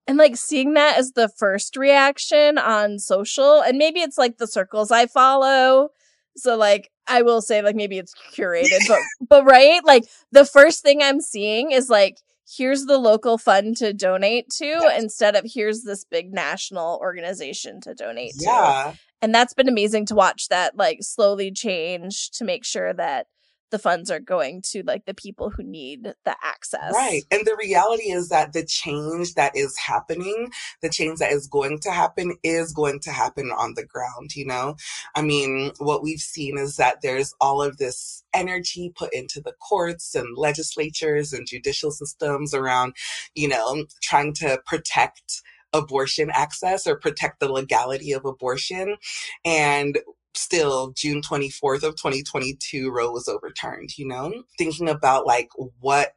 and 0.08 0.16
like 0.16 0.36
seeing 0.36 0.72
that 0.72 0.98
as 0.98 1.12
the 1.12 1.28
first 1.28 1.76
reaction 1.76 2.58
on 2.58 2.98
social 2.98 3.60
and 3.60 3.78
maybe 3.78 4.00
it's 4.00 4.18
like 4.18 4.38
the 4.38 4.46
circles 4.46 4.90
i 4.90 5.06
follow 5.06 5.90
so 6.36 6.56
like 6.56 6.90
i 7.06 7.22
will 7.22 7.42
say 7.42 7.62
like 7.62 7.76
maybe 7.76 7.98
it's 7.98 8.14
curated 8.34 8.80
but 8.88 8.98
but 9.28 9.44
right 9.44 9.84
like 9.84 10.04
the 10.32 10.46
first 10.46 10.82
thing 10.82 11.02
i'm 11.02 11.20
seeing 11.20 11.70
is 11.70 11.88
like 11.88 12.18
here's 12.56 12.84
the 12.84 12.98
local 12.98 13.38
fund 13.38 13.76
to 13.76 13.92
donate 13.92 14.48
to 14.48 14.64
yes. 14.64 15.02
instead 15.02 15.36
of 15.36 15.44
here's 15.46 15.82
this 15.82 16.04
big 16.04 16.32
national 16.32 16.98
organization 17.02 17.80
to 17.80 17.94
donate 17.94 18.32
yeah. 18.38 18.92
to 18.92 18.98
and 19.20 19.34
that's 19.34 19.54
been 19.54 19.68
amazing 19.68 20.06
to 20.06 20.14
watch 20.14 20.48
that 20.48 20.76
like 20.76 20.98
slowly 21.00 21.50
change 21.50 22.30
to 22.30 22.44
make 22.44 22.64
sure 22.64 22.92
that 22.94 23.26
the 23.70 23.78
funds 23.78 24.10
are 24.10 24.20
going 24.20 24.62
to 24.70 24.82
like 24.82 25.04
the 25.04 25.14
people 25.14 25.50
who 25.50 25.62
need 25.62 26.04
the 26.24 26.36
access. 26.42 26.92
Right. 26.92 27.22
And 27.30 27.46
the 27.46 27.56
reality 27.58 28.10
is 28.10 28.28
that 28.28 28.52
the 28.52 28.64
change 28.64 29.34
that 29.34 29.56
is 29.56 29.76
happening, 29.76 30.50
the 30.82 30.88
change 30.88 31.18
that 31.18 31.32
is 31.32 31.46
going 31.46 31.78
to 31.80 31.90
happen 31.90 32.36
is 32.42 32.72
going 32.72 33.00
to 33.00 33.10
happen 33.10 33.50
on 33.50 33.74
the 33.74 33.84
ground, 33.84 34.34
you 34.34 34.46
know? 34.46 34.76
I 35.14 35.22
mean, 35.22 35.72
what 35.78 36.02
we've 36.02 36.20
seen 36.20 36.58
is 36.58 36.76
that 36.76 37.02
there's 37.02 37.34
all 37.40 37.62
of 37.62 37.76
this 37.78 38.24
energy 38.34 38.92
put 38.94 39.12
into 39.12 39.40
the 39.40 39.54
courts 39.68 40.14
and 40.14 40.36
legislatures 40.36 41.32
and 41.32 41.46
judicial 41.46 41.90
systems 41.90 42.54
around, 42.54 42.94
you 43.34 43.48
know, 43.48 43.84
trying 44.02 44.32
to 44.34 44.60
protect 44.66 45.42
abortion 45.72 46.30
access 46.32 46.86
or 46.86 46.96
protect 46.96 47.40
the 47.40 47.52
legality 47.52 48.12
of 48.12 48.24
abortion. 48.24 48.96
And 49.44 49.98
still 50.38 50.92
June 50.96 51.22
24th 51.22 51.82
of 51.82 51.96
2022 51.96 52.90
Roe 52.90 53.10
was 53.10 53.28
overturned, 53.28 53.96
you 53.98 54.06
know? 54.06 54.32
Thinking 54.56 54.88
about 54.88 55.26
like 55.26 55.48
what 55.80 56.12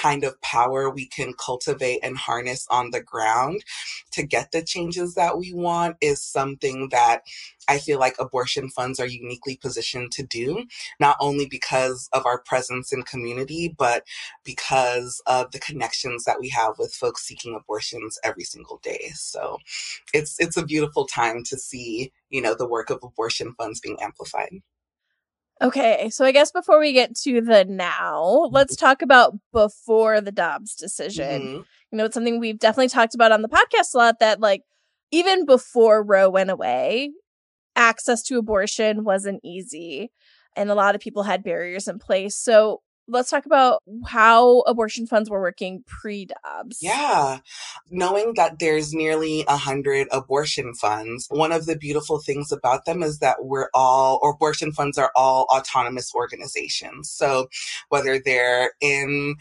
kind 0.00 0.24
of 0.24 0.40
power 0.42 0.90
we 0.90 1.06
can 1.06 1.32
cultivate 1.34 2.00
and 2.02 2.16
harness 2.16 2.66
on 2.70 2.90
the 2.90 3.02
ground 3.02 3.64
to 4.12 4.22
get 4.22 4.52
the 4.52 4.62
changes 4.62 5.14
that 5.14 5.38
we 5.38 5.52
want 5.52 5.96
is 6.00 6.22
something 6.22 6.88
that 6.90 7.22
I 7.68 7.78
feel 7.78 7.98
like 7.98 8.14
abortion 8.18 8.68
funds 8.70 9.00
are 9.00 9.06
uniquely 9.06 9.56
positioned 9.56 10.12
to 10.12 10.22
do, 10.22 10.66
not 11.00 11.16
only 11.20 11.46
because 11.46 12.08
of 12.12 12.24
our 12.24 12.38
presence 12.40 12.92
in 12.92 13.02
community, 13.02 13.74
but 13.76 14.04
because 14.44 15.20
of 15.26 15.50
the 15.50 15.58
connections 15.58 16.24
that 16.24 16.38
we 16.40 16.48
have 16.50 16.74
with 16.78 16.94
folks 16.94 17.22
seeking 17.24 17.54
abortions 17.54 18.18
every 18.22 18.44
single 18.44 18.78
day. 18.82 19.10
So 19.14 19.58
it's 20.14 20.36
it's 20.38 20.56
a 20.56 20.64
beautiful 20.64 21.06
time 21.06 21.42
to 21.44 21.58
see, 21.58 22.12
you 22.30 22.40
know, 22.40 22.54
the 22.54 22.68
work 22.68 22.90
of 22.90 23.00
abortion 23.02 23.54
funds 23.58 23.80
being 23.80 23.98
amplified. 24.00 24.50
Okay, 25.62 26.10
so 26.10 26.24
I 26.24 26.32
guess 26.32 26.52
before 26.52 26.78
we 26.78 26.92
get 26.92 27.16
to 27.22 27.40
the 27.40 27.64
now, 27.64 28.48
let's 28.52 28.76
talk 28.76 29.00
about 29.00 29.34
before 29.52 30.20
the 30.20 30.32
Dobbs 30.32 30.74
decision. 30.74 31.42
Mm-hmm. 31.42 31.62
You 31.92 31.98
know, 31.98 32.04
it's 32.04 32.14
something 32.14 32.38
we've 32.38 32.58
definitely 32.58 32.88
talked 32.88 33.14
about 33.14 33.32
on 33.32 33.40
the 33.40 33.48
podcast 33.48 33.94
a 33.94 33.98
lot 33.98 34.18
that 34.20 34.40
like 34.40 34.62
even 35.12 35.46
before 35.46 36.02
Roe 36.02 36.28
went 36.28 36.50
away, 36.50 37.12
access 37.74 38.22
to 38.24 38.38
abortion 38.38 39.04
wasn't 39.04 39.40
easy 39.42 40.10
and 40.56 40.70
a 40.70 40.74
lot 40.74 40.94
of 40.94 41.00
people 41.00 41.22
had 41.22 41.44
barriers 41.44 41.86
in 41.86 41.98
place. 41.98 42.36
So 42.36 42.80
let's 43.08 43.30
talk 43.30 43.46
about 43.46 43.82
how 44.06 44.60
abortion 44.60 45.06
funds 45.06 45.30
were 45.30 45.40
working 45.40 45.84
pre 45.86 46.26
Dobbs. 46.26 46.78
Yeah. 46.82 47.38
Knowing 47.90 48.34
that 48.34 48.58
there's 48.58 48.92
nearly 48.92 49.44
a 49.48 49.56
hundred 49.56 50.08
abortion 50.10 50.74
funds, 50.74 51.26
one 51.30 51.52
of 51.52 51.66
the 51.66 51.76
beautiful 51.76 52.20
things 52.20 52.52
about 52.52 52.84
them 52.84 53.02
is 53.02 53.18
that 53.20 53.44
we're 53.44 53.68
all, 53.74 54.18
or 54.22 54.32
abortion 54.32 54.72
funds 54.72 54.98
are 54.98 55.12
all 55.14 55.46
autonomous 55.54 56.14
organizations. 56.14 57.10
So 57.10 57.48
whether 57.88 58.18
they're 58.18 58.72
in 58.80 59.36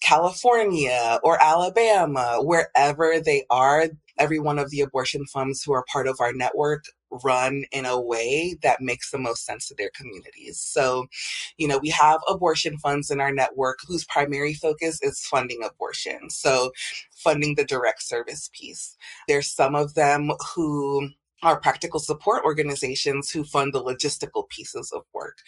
California 0.00 1.20
or 1.22 1.42
Alabama, 1.42 2.38
wherever 2.40 3.20
they 3.20 3.44
are, 3.50 3.88
every 4.18 4.38
one 4.38 4.58
of 4.58 4.70
the 4.70 4.80
abortion 4.80 5.24
funds 5.26 5.62
who 5.62 5.72
are 5.72 5.84
part 5.90 6.06
of 6.06 6.16
our 6.20 6.32
network 6.32 6.84
run 7.24 7.64
in 7.72 7.84
a 7.84 8.00
way 8.00 8.56
that 8.62 8.80
makes 8.80 9.10
the 9.10 9.18
most 9.18 9.44
sense 9.44 9.68
to 9.68 9.74
their 9.76 9.90
communities. 9.94 10.58
So, 10.60 11.06
you 11.58 11.68
know, 11.68 11.78
we 11.78 11.90
have 11.90 12.20
abortion 12.28 12.78
funds 12.78 13.10
in 13.10 13.20
our 13.20 13.32
network 13.32 13.80
whose 13.86 14.04
primary 14.04 14.54
focus 14.54 14.98
is 15.02 15.20
funding 15.20 15.62
abortion. 15.62 16.30
So, 16.30 16.72
funding 17.14 17.54
the 17.54 17.64
direct 17.64 18.02
service 18.02 18.50
piece. 18.52 18.96
There's 19.28 19.48
some 19.48 19.74
of 19.74 19.94
them 19.94 20.32
who 20.54 21.10
are 21.42 21.60
practical 21.60 22.00
support 22.00 22.44
organizations 22.44 23.30
who 23.30 23.44
fund 23.44 23.72
the 23.72 23.82
logistical 23.82 24.48
pieces 24.48 24.92
of 24.92 25.02
work. 25.12 25.38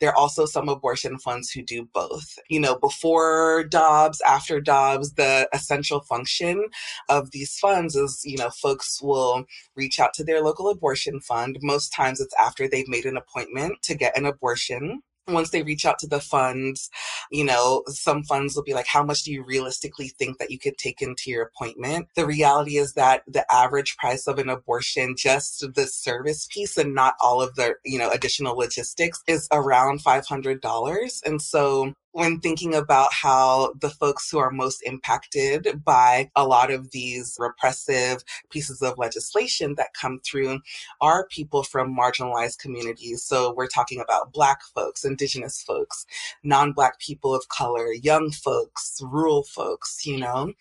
There 0.00 0.10
are 0.10 0.16
also 0.16 0.46
some 0.46 0.68
abortion 0.68 1.18
funds 1.18 1.50
who 1.50 1.62
do 1.62 1.88
both. 1.92 2.38
You 2.48 2.60
know, 2.60 2.76
before 2.78 3.64
Dobbs, 3.64 4.20
after 4.26 4.60
Dobbs, 4.60 5.14
the 5.14 5.48
essential 5.52 6.00
function 6.00 6.66
of 7.08 7.30
these 7.32 7.58
funds 7.58 7.96
is, 7.96 8.22
you 8.24 8.38
know, 8.38 8.50
folks 8.50 9.02
will 9.02 9.44
reach 9.74 9.98
out 9.98 10.14
to 10.14 10.24
their 10.24 10.42
local 10.42 10.68
abortion 10.68 11.20
fund. 11.20 11.58
Most 11.62 11.90
times 11.90 12.20
it's 12.20 12.34
after 12.38 12.68
they've 12.68 12.88
made 12.88 13.04
an 13.04 13.16
appointment 13.16 13.82
to 13.82 13.94
get 13.94 14.16
an 14.16 14.26
abortion 14.26 15.02
once 15.32 15.50
they 15.50 15.62
reach 15.62 15.84
out 15.84 15.98
to 16.00 16.06
the 16.06 16.20
funds, 16.20 16.90
you 17.30 17.44
know, 17.44 17.82
some 17.86 18.22
funds 18.22 18.54
will 18.54 18.62
be 18.62 18.74
like, 18.74 18.86
how 18.86 19.02
much 19.02 19.22
do 19.22 19.32
you 19.32 19.44
realistically 19.44 20.08
think 20.08 20.38
that 20.38 20.50
you 20.50 20.58
could 20.58 20.78
take 20.78 21.02
into 21.02 21.30
your 21.30 21.42
appointment? 21.42 22.08
The 22.16 22.26
reality 22.26 22.76
is 22.76 22.94
that 22.94 23.22
the 23.26 23.44
average 23.52 23.96
price 23.96 24.26
of 24.26 24.38
an 24.38 24.48
abortion, 24.48 25.14
just 25.16 25.64
the 25.74 25.86
service 25.86 26.46
piece 26.50 26.76
and 26.76 26.94
not 26.94 27.14
all 27.22 27.42
of 27.42 27.54
the, 27.54 27.74
you 27.84 27.98
know, 27.98 28.10
additional 28.10 28.56
logistics 28.56 29.22
is 29.26 29.48
around 29.52 30.02
$500. 30.02 31.22
And 31.24 31.42
so 31.42 31.94
when 32.12 32.40
thinking 32.40 32.74
about 32.74 33.12
how 33.12 33.72
the 33.80 33.90
folks 33.90 34.30
who 34.30 34.38
are 34.38 34.50
most 34.50 34.82
impacted 34.82 35.82
by 35.84 36.30
a 36.34 36.46
lot 36.46 36.70
of 36.70 36.90
these 36.90 37.36
repressive 37.38 38.24
pieces 38.50 38.82
of 38.82 38.98
legislation 38.98 39.74
that 39.76 39.94
come 39.94 40.20
through 40.24 40.60
are 41.00 41.26
people 41.28 41.62
from 41.62 41.96
marginalized 41.96 42.58
communities. 42.58 43.22
So 43.22 43.52
we're 43.52 43.68
talking 43.68 44.00
about 44.00 44.32
Black 44.32 44.62
folks, 44.74 45.04
Indigenous 45.04 45.62
folks, 45.62 46.06
non 46.42 46.72
Black 46.72 46.98
people 46.98 47.34
of 47.34 47.48
color, 47.48 47.92
young 47.92 48.30
folks, 48.30 49.00
rural 49.02 49.44
folks, 49.44 50.04
you 50.04 50.18
know? 50.18 50.52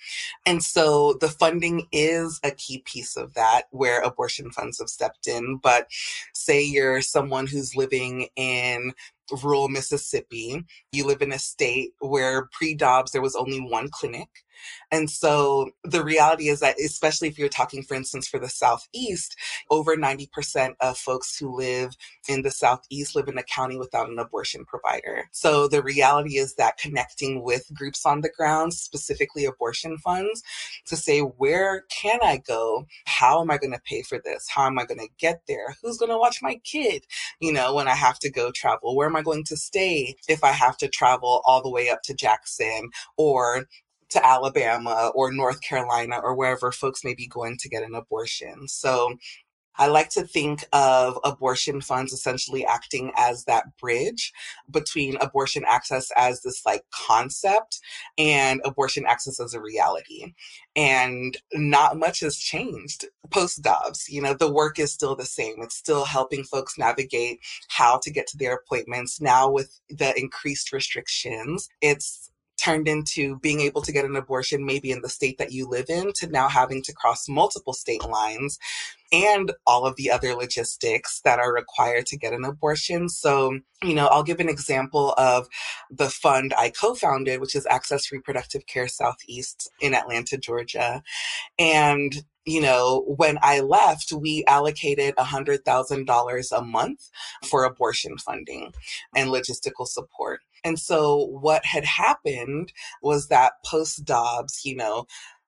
And 0.46 0.64
so 0.64 1.14
the 1.14 1.30
funding 1.30 1.88
is 1.92 2.40
a 2.44 2.52
key 2.52 2.80
piece 2.86 3.18
of 3.18 3.34
that 3.34 3.64
where 3.72 4.02
abortion 4.02 4.52
funds 4.52 4.80
have 4.80 4.90
stepped 4.90 5.28
in. 5.28 5.58
But 5.58 5.88
say 6.34 6.62
you're 6.62 7.02
someone 7.02 7.48
who's 7.48 7.76
living 7.76 8.28
in 8.36 8.94
rural 9.44 9.70
Mississippi. 9.70 10.64
You 10.92 11.06
live 11.06 11.22
in 11.22 11.32
a 11.32 11.40
state 11.40 11.92
where 12.00 12.50
pre 12.52 12.76
Dobbs 12.76 13.12
there 13.12 13.22
was 13.22 13.36
only 13.36 13.60
one 13.60 13.90
clinic. 13.90 14.28
And 14.92 15.10
so 15.10 15.72
the 15.84 16.04
reality 16.04 16.50
is 16.50 16.60
that, 16.60 16.80
especially 16.80 17.28
if 17.28 17.38
you're 17.38 17.50
talking, 17.50 17.84
for 17.84 17.96
instance, 17.96 18.28
for 18.28 18.40
the 18.40 18.50
Southeast, 18.50 19.36
over 19.70 19.96
90% 19.96 20.76
of 20.82 20.98
folks 20.98 21.38
who 21.38 21.56
live 21.56 21.96
in 22.28 22.42
the 22.42 22.52
Southeast 22.52 23.16
live 23.16 23.28
in 23.28 23.38
a 23.38 23.44
county 23.44 23.78
without 23.78 24.10
an 24.10 24.20
abortion 24.20 24.66
provider. 24.66 25.26
So 25.32 25.68
the 25.68 25.84
reality 25.84 26.38
is 26.38 26.56
that 26.56 26.78
connecting 26.78 27.44
with 27.44 27.72
groups 27.74 28.06
on 28.06 28.22
the 28.22 28.32
ground, 28.36 28.74
specifically 28.74 29.46
abortion 29.46 29.98
funds, 29.98 30.44
to 30.86 30.96
say, 30.96 31.20
where 31.22 31.86
can 31.90 32.20
I 32.24 32.38
go? 32.38 32.86
How 33.06 33.42
am 33.42 33.52
I 33.52 33.58
going 33.58 33.74
to 33.74 33.82
pay 33.86 34.02
for 34.02 34.20
this? 34.24 34.48
How 34.50 34.66
am 34.66 34.80
I 34.80 34.86
going 34.86 35.00
to 35.00 35.10
get 35.18 35.42
there? 35.48 35.76
Who's 35.82 35.98
going 35.98 36.12
to 36.12 36.18
watch 36.18 36.42
my 36.42 36.60
kid? 36.64 37.06
You 37.40 37.54
know, 37.54 37.74
when 37.74 37.88
I 37.88 37.96
have 37.96 38.20
to 38.20 38.32
go 38.32 38.52
travel, 38.52 38.96
where 38.96 39.08
am 39.08 39.16
I 39.16 39.22
going 39.22 39.44
to 39.46 39.58
stay 39.58 40.16
if 40.28 40.44
I 40.44 40.52
have 40.52 40.78
to 40.78 40.88
travel 40.88 41.42
all 41.46 41.62
the 41.62 41.70
way 41.70 41.90
up 41.90 42.02
to 42.04 42.14
Jackson 42.14 42.90
or 43.18 43.66
to 44.10 44.26
Alabama 44.26 45.12
or 45.16 45.32
North 45.32 45.62
Carolina 45.62 46.20
or 46.22 46.36
wherever 46.36 46.72
folks 46.72 47.04
may 47.04 47.14
be 47.14 47.28
going 47.28 47.58
to 47.58 47.70
get 47.70 47.84
an 47.84 47.96
abortion. 47.96 48.68
So 48.68 49.18
I 49.80 49.88
like 49.88 50.10
to 50.10 50.24
think 50.24 50.66
of 50.74 51.18
abortion 51.24 51.80
funds 51.80 52.12
essentially 52.12 52.66
acting 52.66 53.14
as 53.16 53.46
that 53.46 53.78
bridge 53.78 54.34
between 54.70 55.16
abortion 55.22 55.64
access 55.66 56.12
as 56.18 56.42
this 56.42 56.66
like 56.66 56.84
concept 56.92 57.80
and 58.18 58.60
abortion 58.66 59.06
access 59.08 59.40
as 59.40 59.54
a 59.54 59.62
reality. 59.62 60.34
And 60.76 61.38
not 61.54 61.98
much 61.98 62.20
has 62.20 62.38
changed 62.38 63.06
post 63.32 63.62
Dobbs. 63.62 64.10
You 64.10 64.22
know, 64.22 64.34
the 64.34 64.52
work 64.52 64.80
is 64.80 64.92
still 64.92 65.16
the 65.16 65.26
same. 65.26 65.56
It's 65.60 65.78
still 65.78 66.04
helping 66.04 66.44
folks 66.44 66.78
navigate 66.78 67.40
how 67.70 68.00
to 68.04 68.12
get 68.12 68.28
to 68.28 68.38
their 68.38 68.56
appointments. 68.56 69.22
Now, 69.22 69.50
with 69.50 69.80
the 69.90 70.14
increased 70.20 70.74
restrictions, 70.74 71.70
it's 71.80 72.29
turned 72.60 72.88
into 72.88 73.40
being 73.40 73.62
able 73.62 73.82
to 73.82 73.92
get 73.92 74.06
an 74.06 74.16
abortion 74.16 74.66
maybe 74.66 74.92
in 74.92 75.02
the 75.02 75.10
state 75.10 75.38
that 75.38 75.52
you 75.52 75.68
live 75.68 75.86
in 75.90 76.12
to 76.16 76.28
now 76.28 76.48
having 76.48 76.82
to 76.84 76.94
cross 76.94 77.30
multiple 77.30 77.74
state 77.74 78.04
lines 78.04 78.60
and 79.12 79.52
all 79.66 79.86
of 79.86 79.96
the 79.96 80.12
other 80.12 80.36
logistics 80.36 81.22
that 81.22 81.40
are 81.40 81.54
required 81.54 82.06
to 82.06 82.18
get 82.18 82.34
an 82.34 82.46
abortion. 82.46 83.10
So, 83.10 83.60
you 83.82 83.96
know, 83.96 84.08
I'll 84.08 84.24
give 84.24 84.40
an 84.40 84.50
example 84.50 85.14
of 85.18 85.48
the 85.90 86.10
fund 86.10 86.54
I 86.58 86.70
co 86.70 86.94
founded, 86.94 87.42
which 87.42 87.56
is 87.56 87.66
Access 87.68 88.12
Reproductive 88.12 88.66
Care 88.68 88.88
Southeast 88.88 89.72
in 89.80 89.96
Atlanta, 89.96 90.38
Georgia. 90.38 91.02
And 91.58 92.24
you 92.46 92.62
know, 92.62 93.04
when 93.06 93.38
I 93.44 93.60
left, 93.60 94.12
we 94.12 94.44
allocated 94.48 95.16
$100,000 95.18 96.58
a 96.58 96.62
month 96.64 97.10
for 97.46 97.64
abortion 97.64 98.18
funding 98.18 98.74
and 99.16 99.30
logistical 99.30 99.86
support. 99.86 100.42
And 100.64 100.80
so 100.80 101.26
what 101.26 101.66
had 101.66 101.86
happened 101.86 102.74
was 103.02 103.28
that 103.28 103.54
post 103.66 104.06
Dobbs, 104.06 104.62
you 104.66 104.76
know, 104.76 105.06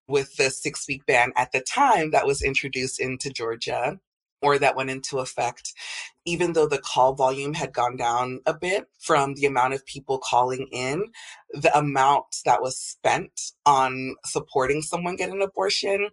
with 0.08 0.36
the 0.38 0.50
six 0.50 0.88
week 0.88 1.06
ban 1.06 1.32
at 1.36 1.51
the 1.51 1.62
time 1.62 2.12
that 2.12 2.27
was 2.27 2.41
introduced 2.41 3.00
into 3.00 3.30
Georgia 3.30 4.00
or 4.41 4.58
that 4.60 4.75
went 4.75 4.89
into 4.89 5.20
effect, 5.20 5.74
even 6.25 6.53
though 6.53 6.67
the 6.67 6.77
call 6.79 7.15
volume 7.15 7.53
had 7.53 7.73
gone 7.73 7.95
down 7.95 8.39
a 8.45 8.53
bit 8.53 8.85
from 8.99 9.33
the 9.33 9.45
amount 9.45 9.73
of 9.73 9.85
people 9.85 10.19
calling 10.19 10.67
in, 10.71 11.05
the 11.51 11.75
amount 11.77 12.25
that 12.45 12.61
was 12.61 12.77
spent 12.77 13.31
on 13.65 14.15
supporting 14.25 14.81
someone 14.81 15.15
get 15.15 15.31
an 15.31 15.41
abortion, 15.41 16.09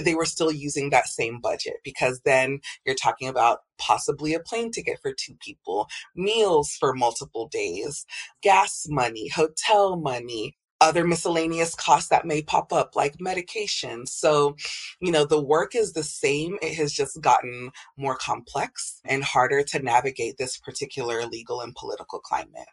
they 0.00 0.14
were 0.14 0.24
still 0.24 0.50
using 0.50 0.90
that 0.90 1.06
same 1.06 1.40
budget 1.40 1.74
because 1.84 2.20
then 2.24 2.60
you're 2.84 2.94
talking 2.94 3.28
about 3.28 3.60
possibly 3.78 4.34
a 4.34 4.40
plane 4.40 4.70
ticket 4.70 4.98
for 5.00 5.12
two 5.12 5.34
people, 5.40 5.88
meals 6.16 6.76
for 6.78 6.92
multiple 6.92 7.48
days, 7.48 8.04
gas 8.42 8.86
money, 8.88 9.28
hotel 9.28 9.96
money, 9.96 10.56
other 10.82 11.04
miscellaneous 11.04 11.74
costs 11.74 12.08
that 12.10 12.26
may 12.26 12.42
pop 12.42 12.72
up, 12.72 12.96
like 12.96 13.20
medication. 13.20 14.06
So, 14.06 14.56
you 15.00 15.12
know, 15.12 15.24
the 15.24 15.42
work 15.42 15.74
is 15.74 15.92
the 15.92 16.02
same. 16.02 16.58
It 16.60 16.74
has 16.74 16.92
just 16.92 17.20
gotten 17.20 17.70
more 17.96 18.16
complex 18.16 19.00
and 19.04 19.22
harder 19.22 19.62
to 19.62 19.78
navigate 19.78 20.36
this 20.38 20.58
particular 20.58 21.24
legal 21.26 21.60
and 21.60 21.74
political 21.74 22.18
climate. 22.18 22.68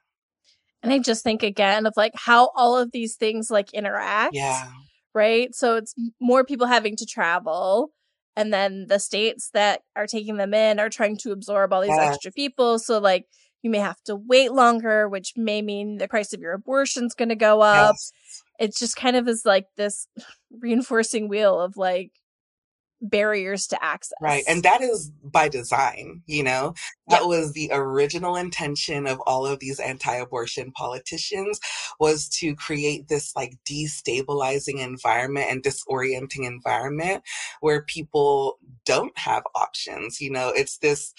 And 0.81 0.93
I 0.93 0.99
just 0.99 1.23
think 1.23 1.43
again 1.43 1.85
of 1.85 1.93
like 1.97 2.13
how 2.15 2.51
all 2.55 2.77
of 2.77 2.91
these 2.91 3.15
things 3.15 3.51
like 3.51 3.73
interact. 3.73 4.33
Yeah. 4.33 4.69
Right. 5.13 5.53
So 5.53 5.75
it's 5.75 5.93
more 6.21 6.43
people 6.43 6.67
having 6.67 6.95
to 6.97 7.05
travel. 7.05 7.91
And 8.35 8.53
then 8.53 8.85
the 8.87 8.99
states 8.99 9.49
that 9.53 9.81
are 9.95 10.07
taking 10.07 10.37
them 10.37 10.53
in 10.53 10.79
are 10.79 10.89
trying 10.89 11.17
to 11.17 11.31
absorb 11.31 11.73
all 11.73 11.81
these 11.81 11.89
yes. 11.89 12.13
extra 12.13 12.31
people. 12.31 12.79
So, 12.79 12.99
like, 12.99 13.25
you 13.61 13.69
may 13.69 13.79
have 13.79 14.01
to 14.03 14.15
wait 14.15 14.51
longer, 14.51 15.07
which 15.09 15.33
may 15.35 15.61
mean 15.61 15.97
the 15.97 16.07
price 16.07 16.33
of 16.33 16.41
your 16.41 16.53
abortion's 16.53 17.13
going 17.13 17.29
to 17.29 17.35
go 17.35 17.61
up. 17.61 17.95
Yes. 17.95 18.13
It's 18.59 18.79
just 18.79 18.95
kind 18.95 19.15
of 19.15 19.27
is 19.27 19.45
like 19.45 19.67
this 19.77 20.07
reinforcing 20.61 21.27
wheel 21.27 21.59
of 21.59 21.77
like 21.77 22.11
barriers 23.01 23.67
to 23.67 23.83
access. 23.83 24.13
Right. 24.21 24.43
And 24.47 24.63
that 24.63 24.81
is 24.81 25.11
by 25.23 25.49
design, 25.49 26.21
you 26.25 26.43
know? 26.43 26.73
That 27.07 27.21
yeah. 27.21 27.27
was 27.27 27.53
the 27.53 27.69
original 27.71 28.35
intention 28.35 29.07
of 29.07 29.19
all 29.21 29.45
of 29.45 29.59
these 29.59 29.79
anti-abortion 29.79 30.71
politicians 30.71 31.59
was 31.99 32.27
to 32.39 32.55
create 32.55 33.07
this 33.07 33.35
like 33.35 33.57
destabilizing 33.69 34.79
environment 34.83 35.47
and 35.49 35.63
disorienting 35.63 36.45
environment 36.45 37.23
where 37.61 37.83
people 37.83 38.59
don't 38.85 39.17
have 39.17 39.43
options. 39.55 40.19
You 40.19 40.31
know, 40.31 40.49
it's 40.49 40.77
this 40.77 41.13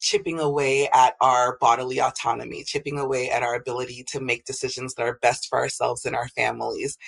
chipping 0.00 0.38
away 0.38 0.88
at 0.92 1.14
our 1.20 1.56
bodily 1.60 2.00
autonomy, 2.00 2.64
chipping 2.64 2.98
away 2.98 3.30
at 3.30 3.42
our 3.42 3.54
ability 3.54 4.04
to 4.08 4.20
make 4.20 4.44
decisions 4.44 4.94
that 4.94 5.06
are 5.06 5.18
best 5.22 5.48
for 5.48 5.58
ourselves 5.58 6.04
and 6.04 6.16
our 6.16 6.28
families 6.28 6.98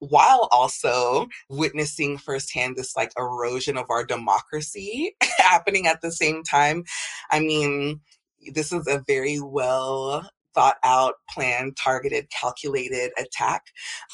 while 0.00 0.48
also 0.50 1.28
witnessing 1.48 2.16
firsthand 2.18 2.74
this 2.74 2.96
like 2.96 3.12
erosion 3.18 3.76
of 3.76 3.84
our 3.90 4.04
democracy 4.04 5.14
happening 5.38 5.86
at 5.86 6.00
the 6.00 6.10
same 6.10 6.42
time. 6.42 6.84
I 7.30 7.40
mean, 7.40 8.00
this 8.52 8.72
is 8.72 8.86
a 8.86 9.02
very 9.06 9.40
well 9.40 10.28
thought 10.54 10.78
out, 10.82 11.14
planned, 11.28 11.76
targeted, 11.76 12.28
calculated 12.30 13.12
attack 13.18 13.66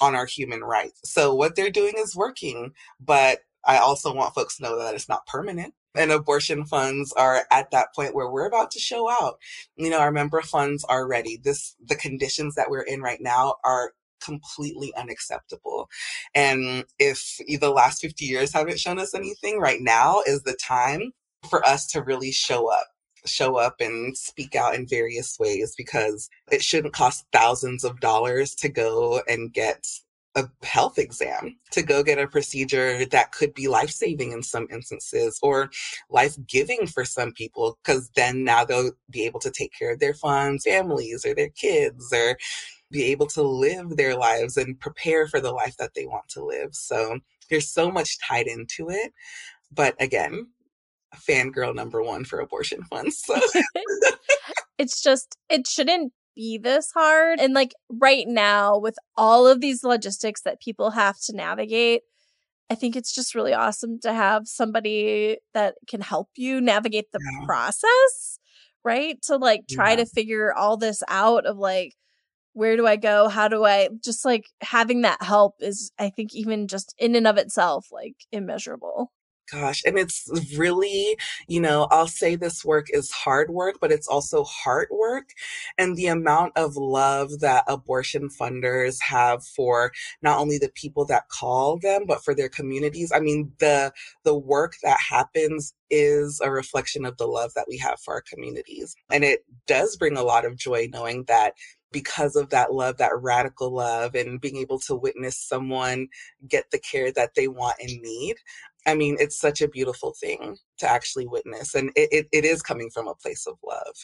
on 0.02 0.14
our 0.14 0.26
human 0.26 0.60
rights. 0.60 1.00
So 1.04 1.34
what 1.34 1.56
they're 1.56 1.70
doing 1.70 1.94
is 1.96 2.16
working, 2.16 2.72
but 3.00 3.38
I 3.64 3.78
also 3.78 4.12
want 4.12 4.34
folks 4.34 4.56
to 4.56 4.64
know 4.64 4.78
that 4.78 4.94
it's 4.94 5.08
not 5.08 5.26
permanent 5.26 5.72
and 5.96 6.12
abortion 6.12 6.64
funds 6.64 7.12
are 7.14 7.44
at 7.50 7.70
that 7.70 7.94
point 7.94 8.14
where 8.14 8.30
we're 8.30 8.46
about 8.46 8.70
to 8.72 8.78
show 8.78 9.10
out. 9.10 9.38
You 9.76 9.90
know, 9.90 10.00
our 10.00 10.12
member 10.12 10.42
funds 10.42 10.84
are 10.84 11.06
ready. 11.06 11.38
This, 11.42 11.76
the 11.84 11.96
conditions 11.96 12.54
that 12.54 12.70
we're 12.70 12.82
in 12.82 13.00
right 13.00 13.20
now 13.20 13.54
are 13.64 13.92
completely 14.20 14.94
unacceptable. 14.96 15.88
And 16.34 16.84
if 16.98 17.38
the 17.60 17.70
last 17.70 18.00
50 18.00 18.24
years 18.24 18.52
haven't 18.52 18.80
shown 18.80 18.98
us 18.98 19.14
anything, 19.14 19.58
right 19.60 19.80
now 19.80 20.22
is 20.26 20.42
the 20.42 20.56
time 20.56 21.12
for 21.48 21.64
us 21.66 21.86
to 21.88 22.02
really 22.02 22.32
show 22.32 22.70
up 22.72 22.86
show 23.24 23.56
up 23.56 23.80
and 23.80 24.16
speak 24.16 24.54
out 24.54 24.74
in 24.76 24.86
various 24.86 25.36
ways 25.38 25.74
because 25.76 26.30
it 26.52 26.62
shouldn't 26.62 26.94
cost 26.94 27.26
thousands 27.32 27.82
of 27.82 27.98
dollars 27.98 28.54
to 28.54 28.68
go 28.68 29.20
and 29.28 29.52
get 29.52 29.84
a 30.36 30.48
health 30.62 30.98
exam 30.98 31.56
to 31.72 31.82
go 31.82 32.02
get 32.02 32.18
a 32.18 32.28
procedure 32.28 33.04
that 33.06 33.32
could 33.32 33.54
be 33.54 33.68
life 33.68 33.90
saving 33.90 34.32
in 34.32 34.42
some 34.42 34.68
instances 34.70 35.40
or 35.42 35.70
life 36.10 36.36
giving 36.46 36.86
for 36.86 37.04
some 37.04 37.32
people 37.32 37.78
because 37.82 38.10
then 38.14 38.44
now 38.44 38.64
they'll 38.64 38.92
be 39.10 39.24
able 39.24 39.40
to 39.40 39.50
take 39.50 39.72
care 39.76 39.92
of 39.92 39.98
their 39.98 40.14
funds, 40.14 40.64
families, 40.64 41.24
or 41.24 41.34
their 41.34 41.48
kids, 41.48 42.12
or 42.12 42.36
be 42.90 43.04
able 43.04 43.26
to 43.26 43.42
live 43.42 43.96
their 43.96 44.14
lives 44.14 44.58
and 44.58 44.78
prepare 44.78 45.26
for 45.26 45.40
the 45.40 45.52
life 45.52 45.76
that 45.78 45.94
they 45.94 46.06
want 46.06 46.28
to 46.28 46.44
live. 46.44 46.74
So 46.74 47.18
there's 47.48 47.72
so 47.72 47.90
much 47.90 48.18
tied 48.20 48.46
into 48.46 48.90
it. 48.90 49.12
But 49.72 50.00
again, 50.00 50.48
fangirl 51.16 51.74
number 51.74 52.02
one 52.02 52.24
for 52.24 52.40
abortion 52.40 52.82
funds. 52.84 53.24
So. 53.24 53.40
it's 54.78 55.02
just, 55.02 55.36
it 55.48 55.66
shouldn't 55.66 56.12
be 56.36 56.58
this 56.58 56.92
hard. 56.92 57.40
And 57.40 57.54
like 57.54 57.74
right 57.88 58.26
now, 58.28 58.78
with 58.78 58.96
all 59.16 59.48
of 59.48 59.60
these 59.60 59.82
logistics 59.82 60.42
that 60.42 60.60
people 60.60 60.90
have 60.90 61.18
to 61.22 61.34
navigate, 61.34 62.02
I 62.70 62.74
think 62.74 62.94
it's 62.94 63.14
just 63.14 63.34
really 63.34 63.54
awesome 63.54 63.98
to 64.00 64.12
have 64.12 64.46
somebody 64.46 65.38
that 65.54 65.74
can 65.88 66.00
help 66.00 66.28
you 66.36 66.60
navigate 66.60 67.10
the 67.12 67.20
yeah. 67.20 67.46
process, 67.46 68.38
right? 68.84 69.20
To 69.22 69.36
like 69.36 69.62
try 69.70 69.90
yeah. 69.90 69.96
to 69.96 70.06
figure 70.06 70.52
all 70.52 70.76
this 70.76 71.02
out 71.08 71.46
of 71.46 71.58
like, 71.58 71.94
where 72.52 72.76
do 72.76 72.86
I 72.86 72.96
go? 72.96 73.28
How 73.28 73.48
do 73.48 73.64
I 73.64 73.88
just 74.02 74.24
like 74.24 74.46
having 74.62 75.02
that 75.02 75.22
help 75.22 75.56
is, 75.60 75.92
I 75.98 76.10
think, 76.10 76.34
even 76.34 76.68
just 76.68 76.94
in 76.98 77.14
and 77.14 77.26
of 77.26 77.36
itself, 77.36 77.88
like 77.92 78.14
immeasurable. 78.32 79.12
Gosh, 79.50 79.82
and 79.86 79.96
it's 79.96 80.28
really, 80.56 81.16
you 81.46 81.60
know, 81.60 81.86
I'll 81.92 82.08
say 82.08 82.34
this 82.34 82.64
work 82.64 82.86
is 82.90 83.12
hard 83.12 83.48
work, 83.48 83.76
but 83.80 83.92
it's 83.92 84.08
also 84.08 84.42
heart 84.42 84.88
work. 84.90 85.28
And 85.78 85.94
the 85.96 86.08
amount 86.08 86.54
of 86.56 86.76
love 86.76 87.38
that 87.40 87.62
abortion 87.68 88.28
funders 88.28 88.96
have 89.06 89.44
for 89.44 89.92
not 90.20 90.40
only 90.40 90.58
the 90.58 90.70
people 90.74 91.04
that 91.06 91.28
call 91.28 91.78
them, 91.78 92.06
but 92.06 92.24
for 92.24 92.34
their 92.34 92.48
communities. 92.48 93.12
I 93.14 93.20
mean, 93.20 93.52
the, 93.60 93.92
the 94.24 94.34
work 94.36 94.74
that 94.82 94.98
happens 95.08 95.74
is 95.90 96.40
a 96.42 96.50
reflection 96.50 97.04
of 97.04 97.16
the 97.16 97.26
love 97.26 97.52
that 97.54 97.66
we 97.68 97.78
have 97.78 98.00
for 98.00 98.14
our 98.14 98.22
communities. 98.22 98.96
And 99.12 99.22
it 99.22 99.44
does 99.68 99.96
bring 99.96 100.16
a 100.16 100.24
lot 100.24 100.44
of 100.44 100.56
joy 100.56 100.88
knowing 100.92 101.22
that 101.28 101.52
because 101.92 102.36
of 102.36 102.50
that 102.50 102.74
love, 102.74 102.98
that 102.98 103.16
radical 103.16 103.70
love, 103.70 104.14
and 104.14 104.40
being 104.40 104.56
able 104.56 104.78
to 104.80 104.94
witness 104.94 105.36
someone 105.38 106.08
get 106.46 106.70
the 106.70 106.78
care 106.78 107.10
that 107.12 107.34
they 107.34 107.48
want 107.48 107.76
and 107.80 108.02
need. 108.02 108.36
I 108.86 108.94
mean, 108.94 109.16
it's 109.18 109.38
such 109.38 109.60
a 109.60 109.68
beautiful 109.68 110.14
thing 110.18 110.56
to 110.78 110.88
actually 110.88 111.26
witness. 111.26 111.74
And 111.74 111.90
it, 111.96 112.08
it, 112.12 112.26
it 112.32 112.44
is 112.44 112.62
coming 112.62 112.88
from 112.88 113.08
a 113.08 113.14
place 113.14 113.46
of 113.46 113.56
love. 113.66 113.94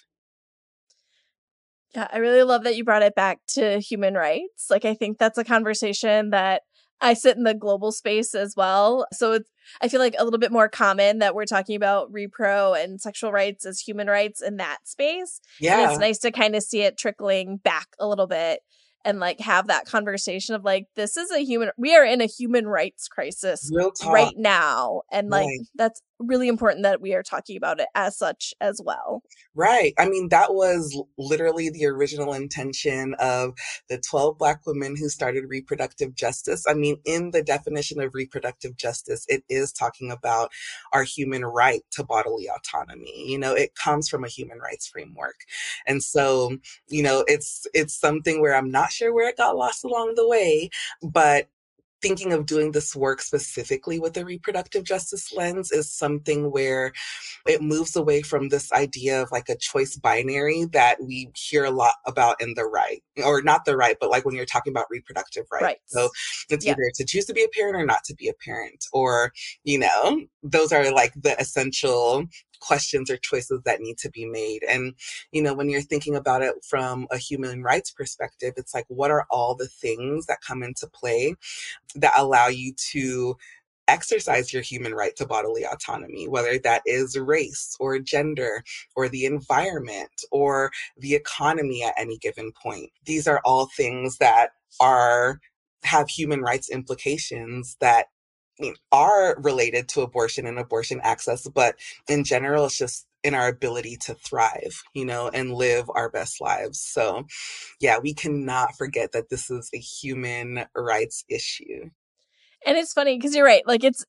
Yeah, 1.95 2.09
I 2.13 2.19
really 2.19 2.43
love 2.43 2.65
that 2.65 2.77
you 2.77 2.85
brought 2.85 3.03
it 3.03 3.15
back 3.15 3.41
to 3.49 3.79
human 3.79 4.15
rights. 4.15 4.67
Like, 4.71 4.85
I 4.85 4.95
think 4.95 5.19
that's 5.19 5.39
a 5.39 5.45
conversation 5.45 6.31
that 6.31 6.63
I 7.03 7.15
sit 7.15 7.37
in 7.37 7.43
the 7.43 7.53
global 7.53 7.93
space 7.93 8.35
as 8.35 8.55
well. 8.57 9.07
So 9.13 9.33
it's, 9.33 9.51
I 9.81 9.89
feel 9.89 10.01
like 10.01 10.15
a 10.19 10.25
little 10.25 10.39
bit 10.39 10.53
more 10.53 10.69
common 10.69 11.19
that 11.19 11.35
we're 11.35 11.47
talking 11.47 11.77
about 11.77 12.13
repro 12.13 12.83
and 12.83 13.01
sexual 13.01 13.33
rights 13.33 13.67
as 13.67 13.81
human 13.81 14.07
rights 14.07 14.41
in 14.41 14.57
that 14.57 14.79
space. 14.89 15.41
Yeah. 15.61 15.81
And 15.81 15.91
it's 15.91 16.01
nice 16.01 16.19
to 16.21 16.31
kind 16.31 16.57
of 16.57 16.63
see 16.63 16.83
it 16.83 16.97
trickling 16.97 17.59
back 17.59 17.89
a 17.99 18.09
little 18.09 18.27
bit 18.27 18.61
and 19.05 19.21
like 19.21 19.41
have 19.41 19.69
that 19.69 19.87
conversation 19.87 20.55
of 20.55 20.65
like 20.65 20.87
this 20.95 21.17
is 21.17 21.31
a 21.31 21.39
human 21.45 21.71
we 21.77 21.95
are 21.95 22.05
in 22.05 22.21
a 22.21 22.27
human 22.27 22.67
rights 22.67 23.09
crisis 23.09 23.71
right 24.07 24.37
now 24.37 25.03
and 25.11 25.31
like 25.31 25.47
right. 25.47 25.61
that's 25.75 26.03
really 26.27 26.49
important 26.49 26.83
that 26.85 27.01
we 27.01 27.15
are 27.15 27.23
talking 27.23 27.57
about 27.57 27.81
it 27.81 27.89
as 27.95 28.17
such 28.17 28.55
as 28.61 28.81
well. 28.85 29.23
Right. 29.55 29.95
I 29.99 30.09
mean, 30.09 30.29
that 30.31 30.55
was 30.55 31.01
literally 31.19 31.69
the 31.69 31.87
original 31.87 32.33
intention 32.33 33.15
of 33.19 33.55
the 33.89 33.99
12 33.99 34.39
Black 34.39 34.67
women 34.67 34.97
who 34.97 35.09
started 35.09 35.45
reproductive 35.49 36.15
justice. 36.15 36.65
I 36.69 36.75
mean, 36.75 36.97
in 37.05 37.31
the 37.31 37.43
definition 37.43 38.01
of 38.01 38.15
reproductive 38.15 38.77
justice, 38.77 39.27
it 39.29 39.45
is 39.49 39.73
talking 39.73 40.11
about 40.11 40.51
our 40.93 41.03
human 41.03 41.45
right 41.45 41.83
to 41.93 42.05
bodily 42.05 42.49
autonomy. 42.49 43.31
You 43.31 43.39
know, 43.39 43.55
it 43.55 43.75
comes 43.75 44.09
from 44.09 44.25
a 44.25 44.29
human 44.29 44.59
rights 44.59 44.87
framework. 44.87 45.37
And 45.87 46.03
so, 46.03 46.57
you 46.89 47.03
know, 47.03 47.25
it's 47.27 47.67
it's 47.75 47.99
something 47.99 48.41
where 48.41 48.55
I'm 48.55 48.71
not 48.71 48.93
sure 48.93 49.13
where 49.13 49.29
it 49.29 49.37
got 49.37 49.57
lost 49.57 49.85
along 49.85 50.15
the 50.17 50.29
way, 50.29 50.71
but 51.03 51.49
thinking 52.03 52.33
of 52.33 52.47
doing 52.47 52.73
this 52.73 52.95
work 52.95 53.23
specifically 53.23 53.99
with 53.99 54.17
a 54.17 54.25
reproductive 54.25 54.85
justice 54.85 55.33
lens 55.33 55.71
is 55.71 55.91
something 55.91 56.51
where 56.51 56.93
it 57.47 57.63
moves 57.63 57.97
away 57.97 58.23
from 58.23 58.49
this 58.49 58.73
idea 58.73 59.23
of 59.23 59.31
like 59.31 59.49
a 59.49 59.57
choice 59.57 59.97
binary 59.97 60.65
that 60.73 61.03
we 61.03 61.31
hear 61.35 61.65
a 61.65 61.71
lot 61.71 61.95
about 62.07 62.41
in 62.41 62.55
the 62.55 62.65
right 62.65 63.03
or 63.25 63.41
not 63.43 63.65
the 63.65 63.77
right 63.77 63.97
but 64.01 64.11
like 64.11 64.25
when 64.25 64.35
you're 64.35 64.45
talking 64.45 64.73
about 64.73 64.87
reproductive 64.91 65.45
rights 65.53 65.63
right. 65.63 65.79
so 65.87 66.09
it's 66.51 66.67
yeah. 66.67 66.73
either 66.73 66.91
to 66.95 67.05
choose 67.05 67.25
to 67.25 67.33
be 67.33 67.45
a 67.45 67.49
parent 67.57 67.77
or 67.77 67.87
not 67.87 68.05
to 68.05 68.15
be 68.15 68.29
a 68.29 68.35
parent 68.45 68.85
or 68.93 69.33
you 69.65 69.79
know 69.79 70.23
those 70.43 70.73
are 70.73 70.93
like 70.93 71.13
the 71.15 71.39
essential 71.41 72.25
questions 72.63 73.11
or 73.11 73.17
choices 73.17 73.61
that 73.65 73.81
need 73.81 73.99
to 73.99 74.11
be 74.11 74.25
made. 74.25 74.63
And, 74.65 74.95
you 75.33 75.43
know, 75.43 75.55
when 75.55 75.69
you're 75.69 75.83
thinking 75.83 76.15
about 76.15 76.43
it 76.43 76.55
from 76.67 77.07
a 77.11 77.19
human 77.19 77.63
rights 77.63 77.91
perspective, 77.91 78.55
it's 78.57 78.75
like, 78.75 78.87
what 78.89 79.11
are 79.11 79.27
all 79.31 79.55
the 79.55 79.69
things 79.69 80.27
that 80.27 80.39
come 80.47 80.63
into 80.63 80.87
play 80.87 81.35
that 81.97 82.13
allow 82.17 82.47
you 82.47 82.73
to 82.93 83.37
exercise 83.89 84.53
your 84.53 84.63
human 84.63 84.95
right 84.95 85.17
to 85.17 85.27
bodily 85.27 85.65
autonomy, 85.65 86.29
whether 86.29 86.59
that 86.59 86.83
is 86.87 87.19
race 87.19 87.77
or 87.81 87.99
gender 87.99 88.63
or 88.95 89.09
the 89.09 89.25
environment 89.25 90.23
or 90.31 90.71
the 90.97 91.15
economy 91.15 91.83
at 91.83 91.95
any 91.99 92.17
given 92.19 92.53
point. 92.53 92.91
These 93.05 93.27
are 93.27 93.41
all 93.45 93.69
things 93.77 94.19
that 94.19 94.51
are 94.81 95.41
have 95.83 96.09
human 96.09 96.41
rights 96.41 96.71
implications 96.71 97.77
that 97.81 98.07
are 98.91 99.37
related 99.41 99.89
to 99.89 100.03
abortion 100.03 100.47
and 100.47 100.59
abortion 100.59 101.01
access, 101.03 101.49
but 101.49 101.77
in 102.09 102.25
general, 102.25 102.67
it's 102.67 102.79
just 102.79 103.07
in 103.23 103.35
our 103.35 103.49
ability 103.49 103.97
to 103.97 104.15
thrive, 104.15 104.83
you 104.95 105.05
know, 105.05 105.29
and 105.29 105.55
live 105.55 105.89
our 105.95 106.11
best 106.11 106.41
lives. 106.41 106.81
So, 106.81 107.27
yeah, 107.81 107.99
we 107.99 108.15
cannot 108.15 108.77
forget 108.77 109.13
that 109.13 109.31
this 109.31 109.51
is 109.51 109.71
a 109.73 109.79
human 109.79 110.67
rights 110.75 111.25
issue. 111.29 111.91
And 112.67 112.77
it's 112.77 112.93
funny 112.93 113.17
because 113.17 113.35
you're 113.35 113.47
right. 113.47 113.67
Like, 113.67 113.85
it's 113.85 114.05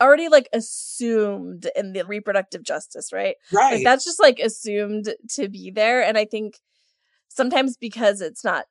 already 0.00 0.28
like 0.28 0.48
assumed 0.52 1.68
in 1.74 1.92
the 1.92 2.04
reproductive 2.04 2.62
justice, 2.62 3.12
right? 3.12 3.36
Right. 3.52 3.74
Like, 3.74 3.84
that's 3.84 4.04
just 4.04 4.20
like 4.20 4.38
assumed 4.40 5.14
to 5.34 5.48
be 5.48 5.70
there. 5.70 6.02
And 6.02 6.18
I 6.18 6.24
think 6.24 6.58
sometimes 7.28 7.76
because 7.76 8.20
it's 8.20 8.44
not 8.44 8.66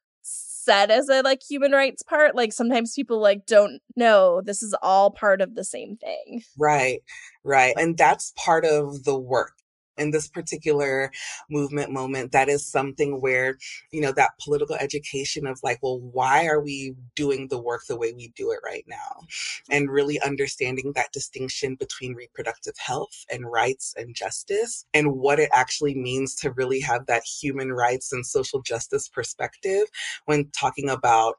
said 0.65 0.91
as 0.91 1.07
a 1.09 1.21
like 1.21 1.41
human 1.47 1.71
rights 1.71 2.03
part 2.03 2.35
like 2.35 2.51
sometimes 2.51 2.93
people 2.93 3.19
like 3.19 3.45
don't 3.45 3.81
know 3.95 4.41
this 4.43 4.61
is 4.61 4.75
all 4.81 5.11
part 5.11 5.41
of 5.41 5.55
the 5.55 5.63
same 5.63 5.95
thing. 5.95 6.43
Right 6.57 7.01
right 7.43 7.75
and 7.77 7.97
that's 7.97 8.33
part 8.35 8.65
of 8.65 9.03
the 9.03 9.17
work 9.17 9.53
in 9.97 10.11
this 10.11 10.27
particular 10.27 11.11
movement 11.49 11.91
moment 11.91 12.31
that 12.31 12.49
is 12.49 12.65
something 12.65 13.21
where 13.21 13.57
you 13.91 14.01
know 14.01 14.11
that 14.11 14.31
political 14.43 14.75
education 14.75 15.47
of 15.47 15.59
like 15.63 15.79
well 15.81 15.99
why 15.99 16.45
are 16.45 16.61
we 16.61 16.95
doing 17.15 17.47
the 17.47 17.61
work 17.61 17.81
the 17.87 17.97
way 17.97 18.13
we 18.13 18.29
do 18.35 18.51
it 18.51 18.59
right 18.63 18.85
now? 18.87 19.21
And 19.69 19.89
really 19.89 20.19
understanding 20.21 20.93
that 20.95 21.11
distinction 21.11 21.75
between 21.75 22.13
reproductive 22.13 22.75
health 22.77 23.25
and 23.31 23.49
rights 23.51 23.93
and 23.97 24.15
justice 24.15 24.85
and 24.93 25.13
what 25.13 25.39
it 25.39 25.49
actually 25.53 25.95
means 25.95 26.35
to 26.35 26.51
really 26.51 26.79
have 26.81 27.05
that 27.07 27.23
human 27.23 27.71
rights 27.71 28.11
and 28.11 28.25
social 28.25 28.61
justice 28.61 29.07
perspective 29.07 29.83
when 30.25 30.49
talking 30.51 30.89
about 30.89 31.35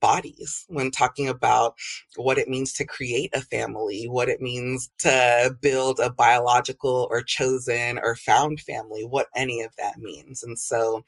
bodies 0.00 0.64
when 0.68 0.90
talking 0.90 1.28
about 1.28 1.74
what 2.16 2.38
it 2.38 2.48
means 2.48 2.72
to 2.74 2.84
create 2.84 3.30
a 3.34 3.40
family, 3.40 4.06
what 4.08 4.28
it 4.28 4.40
means 4.40 4.90
to 4.98 5.56
build 5.60 6.00
a 6.00 6.10
biological 6.10 7.08
or 7.10 7.22
chosen 7.22 7.98
or 8.02 8.16
found 8.16 8.60
family, 8.60 9.04
what 9.04 9.28
any 9.34 9.62
of 9.62 9.72
that 9.78 9.98
means. 9.98 10.42
And 10.42 10.58
so, 10.58 11.04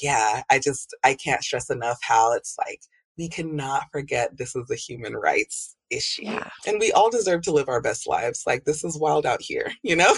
yeah, 0.00 0.42
I 0.50 0.58
just, 0.58 0.94
I 1.02 1.14
can't 1.14 1.42
stress 1.42 1.70
enough 1.70 1.98
how 2.02 2.32
it's 2.34 2.56
like, 2.58 2.80
we 3.16 3.28
cannot 3.28 3.84
forget 3.92 4.36
this 4.36 4.56
is 4.56 4.70
a 4.70 4.74
human 4.74 5.14
rights 5.14 5.76
issue. 5.90 6.24
Yeah. 6.24 6.48
And 6.66 6.78
we 6.80 6.92
all 6.92 7.10
deserve 7.10 7.42
to 7.42 7.52
live 7.52 7.68
our 7.68 7.80
best 7.80 8.08
lives. 8.08 8.42
Like, 8.46 8.64
this 8.64 8.82
is 8.84 8.98
wild 8.98 9.24
out 9.26 9.40
here, 9.40 9.70
you 9.82 9.96
know? 9.96 10.14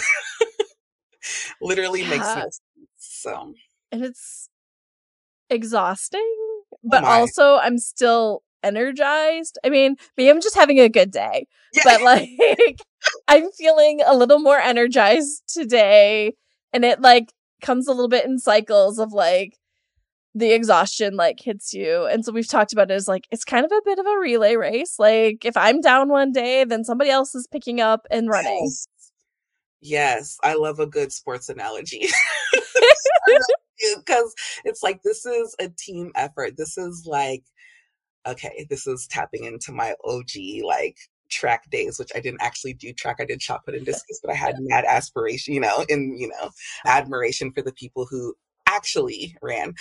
Literally 1.61 2.01
yeah. 2.01 2.09
makes 2.09 2.33
sense. 2.33 2.61
So, 2.97 3.53
and 3.91 4.03
it's 4.03 4.49
exhausting 5.49 6.36
but 6.89 7.03
oh 7.03 7.07
also 7.07 7.57
I'm 7.57 7.77
still 7.77 8.43
energized. 8.63 9.57
I 9.63 9.69
mean, 9.69 9.95
maybe 10.15 10.29
I'm 10.29 10.41
just 10.41 10.55
having 10.55 10.79
a 10.79 10.89
good 10.89 11.11
day, 11.11 11.47
yeah. 11.73 11.83
but 11.83 12.01
like 12.01 12.29
I'm 13.27 13.51
feeling 13.51 14.01
a 14.05 14.15
little 14.15 14.39
more 14.39 14.59
energized 14.59 15.43
today. 15.47 16.33
And 16.73 16.83
it 16.83 17.01
like 17.01 17.31
comes 17.61 17.87
a 17.87 17.91
little 17.91 18.09
bit 18.09 18.25
in 18.25 18.39
cycles 18.39 18.99
of 18.99 19.13
like 19.13 19.57
the 20.35 20.51
exhaustion 20.51 21.15
like 21.15 21.39
hits 21.39 21.73
you. 21.73 22.05
And 22.05 22.23
so 22.23 22.31
we've 22.31 22.47
talked 22.47 22.73
about 22.73 22.91
it 22.91 22.93
as 22.93 23.07
like 23.07 23.27
it's 23.31 23.43
kind 23.43 23.65
of 23.65 23.71
a 23.71 23.81
bit 23.83 23.99
of 23.99 24.05
a 24.05 24.19
relay 24.19 24.55
race. 24.55 24.99
Like 24.99 25.45
if 25.45 25.57
I'm 25.57 25.81
down 25.81 26.09
one 26.09 26.31
day, 26.31 26.63
then 26.63 26.83
somebody 26.83 27.09
else 27.09 27.33
is 27.33 27.47
picking 27.47 27.81
up 27.81 28.05
and 28.11 28.29
running. 28.29 28.61
Yes, 28.63 28.87
yes. 29.81 30.37
I 30.43 30.55
love 30.55 30.79
a 30.79 30.87
good 30.87 31.11
sports 31.11 31.49
analogy. 31.49 32.07
because 33.97 34.33
it's 34.63 34.83
like 34.83 35.01
this 35.03 35.25
is 35.25 35.55
a 35.59 35.69
team 35.69 36.11
effort. 36.15 36.57
This 36.57 36.77
is 36.77 37.05
like 37.05 37.43
okay, 38.27 38.67
this 38.69 38.85
is 38.87 39.07
tapping 39.07 39.45
into 39.45 39.71
my 39.71 39.95
OG 40.03 40.63
like 40.65 40.97
track 41.29 41.69
days, 41.69 41.99
which 41.99 42.11
I 42.15 42.19
didn't 42.19 42.41
actually 42.41 42.73
do 42.73 42.93
track. 42.93 43.17
I 43.19 43.25
did 43.25 43.41
shot 43.41 43.65
put 43.65 43.75
and 43.75 43.85
discus, 43.85 44.19
but 44.23 44.31
I 44.31 44.35
had 44.35 44.55
mad 44.59 44.85
aspiration, 44.85 45.53
you 45.53 45.61
know, 45.61 45.85
and 45.89 46.19
you 46.19 46.27
know, 46.27 46.47
uh-huh. 46.47 46.89
admiration 46.89 47.51
for 47.51 47.61
the 47.61 47.73
people 47.73 48.05
who 48.05 48.35
actually 48.67 49.35
ran. 49.41 49.73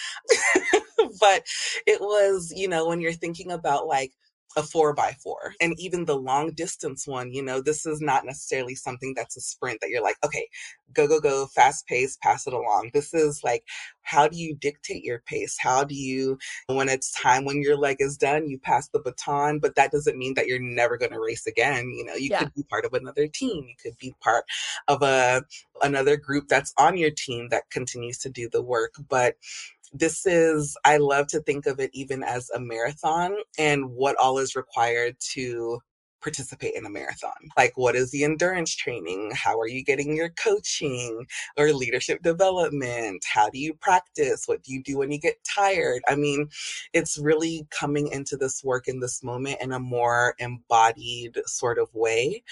but 1.21 1.45
it 1.87 2.01
was, 2.01 2.53
you 2.55 2.69
know, 2.69 2.87
when 2.87 3.01
you're 3.01 3.13
thinking 3.13 3.51
about 3.51 3.87
like 3.87 4.13
a 4.57 4.63
four 4.63 4.95
by 4.95 5.15
four. 5.23 5.55
And 5.61 5.79
even 5.79 6.05
the 6.05 6.17
long 6.17 6.53
distance 6.53 7.07
one, 7.07 7.33
you 7.33 7.43
know, 7.43 7.61
this 7.61 7.85
is 7.85 8.01
not 8.01 8.25
necessarily 8.25 8.75
something 8.75 9.13
that's 9.15 9.37
a 9.37 9.41
sprint 9.41 9.81
that 9.83 9.91
you're 9.91 10.03
like, 10.03 10.17
okay, 10.25 10.49
go, 10.95 11.07
go, 11.07 11.21
go, 11.21 11.47
fast 11.47 11.87
pace, 11.87 12.17
pass 12.23 12.47
it 12.47 12.55
along. 12.55 12.91
This 12.95 13.13
is 13.13 13.43
like, 13.45 13.65
how 14.03 14.29
do 14.29 14.39
you 14.39 14.55
dictate 14.55 15.05
your 15.05 15.23
pace? 15.27 15.57
How 15.61 15.85
do 15.85 15.95
you, 15.95 16.39
when 16.69 16.89
it's 16.89 17.13
time 17.13 17.45
when 17.45 17.61
your 17.61 17.77
leg 17.77 17.97
is 18.01 18.17
done, 18.17 18.49
you 18.49 18.59
pass 18.59 18.89
the 18.89 18.99
baton, 18.99 19.59
but 19.59 19.75
that 19.75 19.91
doesn't 19.91 20.17
mean 20.17 20.35
that 20.35 20.47
you're 20.47 20.59
never 20.59 20.97
going 20.97 21.13
to 21.13 21.21
race 21.21 21.47
again. 21.47 21.91
You 21.91 22.05
know, 22.05 22.15
you 22.15 22.31
yeah. 22.31 22.39
could 22.39 22.55
be 22.55 22.63
part 22.63 22.87
of 22.87 22.95
another 22.95 23.29
team. 23.29 23.65
You 23.69 23.75
could 23.83 23.99
be 23.99 24.15
part 24.23 24.45
of 24.89 25.03
a, 25.03 25.45
another 25.83 26.17
group 26.17 26.49
that's 26.49 26.73
on 26.79 26.97
your 26.97 27.11
team 27.11 27.49
that 27.51 27.69
continues 27.71 28.19
to 28.19 28.31
do 28.31 28.49
the 28.49 28.63
work. 28.63 28.95
But 29.09 29.37
this 29.99 30.27
is, 30.27 30.77
I 30.85 30.99
love 30.99 31.27
to 31.29 31.41
think 31.41 31.67
of 31.67 31.81
it 31.81 31.91
even 31.93 32.23
as 32.23 32.51
a 32.51 32.61
marathon 32.61 33.37
and 33.59 33.91
what 33.91 34.17
all 34.17 34.39
is 34.39 34.57
required 34.57 35.17
to 35.33 35.81
participate 36.23 36.75
in 36.75 36.85
a 36.85 36.91
marathon. 36.91 37.31
Like, 37.57 37.77
what 37.77 37.95
is 37.95 38.11
the 38.11 38.25
endurance 38.25 38.75
training? 38.75 39.31
How 39.35 39.61
are 39.61 39.69
you 39.69 39.85
getting 39.85 40.17
your 40.17 40.31
coaching 40.31 41.25
or 41.57 41.73
leadership 41.73 42.23
development? 42.23 43.25
How 43.33 43.49
do 43.49 43.59
you 43.59 43.75
practice? 43.75 44.45
What 44.47 44.63
do 44.65 44.73
you 44.73 44.83
do 44.83 44.99
when 44.99 45.13
you 45.13 45.21
get 45.21 45.37
tired? 45.45 46.03
I 46.09 46.17
mean, 46.17 46.49
it's 46.93 47.17
really 47.17 47.67
coming 47.71 48.09
into 48.09 48.37
this 48.37 48.65
work 48.65 48.89
in 48.89 48.99
this 48.99 49.23
moment 49.23 49.59
in 49.61 49.73
a 49.73 49.79
more 49.79 50.35
embodied 50.39 51.39
sort 51.47 51.79
of 51.79 51.89
way. 51.95 52.43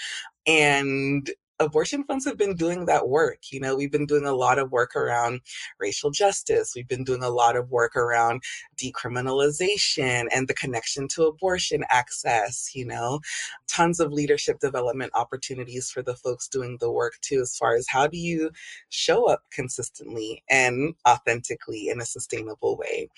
And 0.47 1.29
abortion 1.59 2.03
funds 2.03 2.25
have 2.25 2.37
been 2.37 2.55
doing 2.55 2.85
that 2.85 3.07
work. 3.07 3.39
You 3.51 3.59
know, 3.59 3.75
we've 3.75 3.91
been 3.91 4.05
doing 4.05 4.25
a 4.25 4.33
lot 4.33 4.59
of 4.59 4.71
work 4.71 4.95
around 4.95 5.41
racial 5.79 6.11
justice. 6.11 6.73
We've 6.75 6.87
been 6.87 7.03
doing 7.03 7.23
a 7.23 7.29
lot 7.29 7.55
of 7.55 7.71
work 7.71 7.95
around 7.95 8.43
decriminalization 8.77 10.25
and 10.33 10.47
the 10.47 10.53
connection 10.53 11.07
to 11.09 11.23
abortion 11.23 11.83
access, 11.89 12.71
you 12.75 12.85
know, 12.85 13.19
tons 13.67 13.99
of 13.99 14.11
leadership 14.11 14.59
development 14.59 15.11
opportunities 15.15 15.89
for 15.89 16.01
the 16.01 16.15
folks 16.15 16.47
doing 16.47 16.77
the 16.79 16.91
work 16.91 17.13
too, 17.21 17.41
as 17.41 17.55
far 17.57 17.75
as 17.75 17.85
how 17.89 18.07
do 18.07 18.17
you 18.17 18.51
show 18.89 19.29
up 19.29 19.43
consistently 19.51 20.43
and 20.49 20.93
authentically 21.07 21.89
in 21.89 22.01
a 22.01 22.05
sustainable 22.05 22.77
way. 22.77 23.09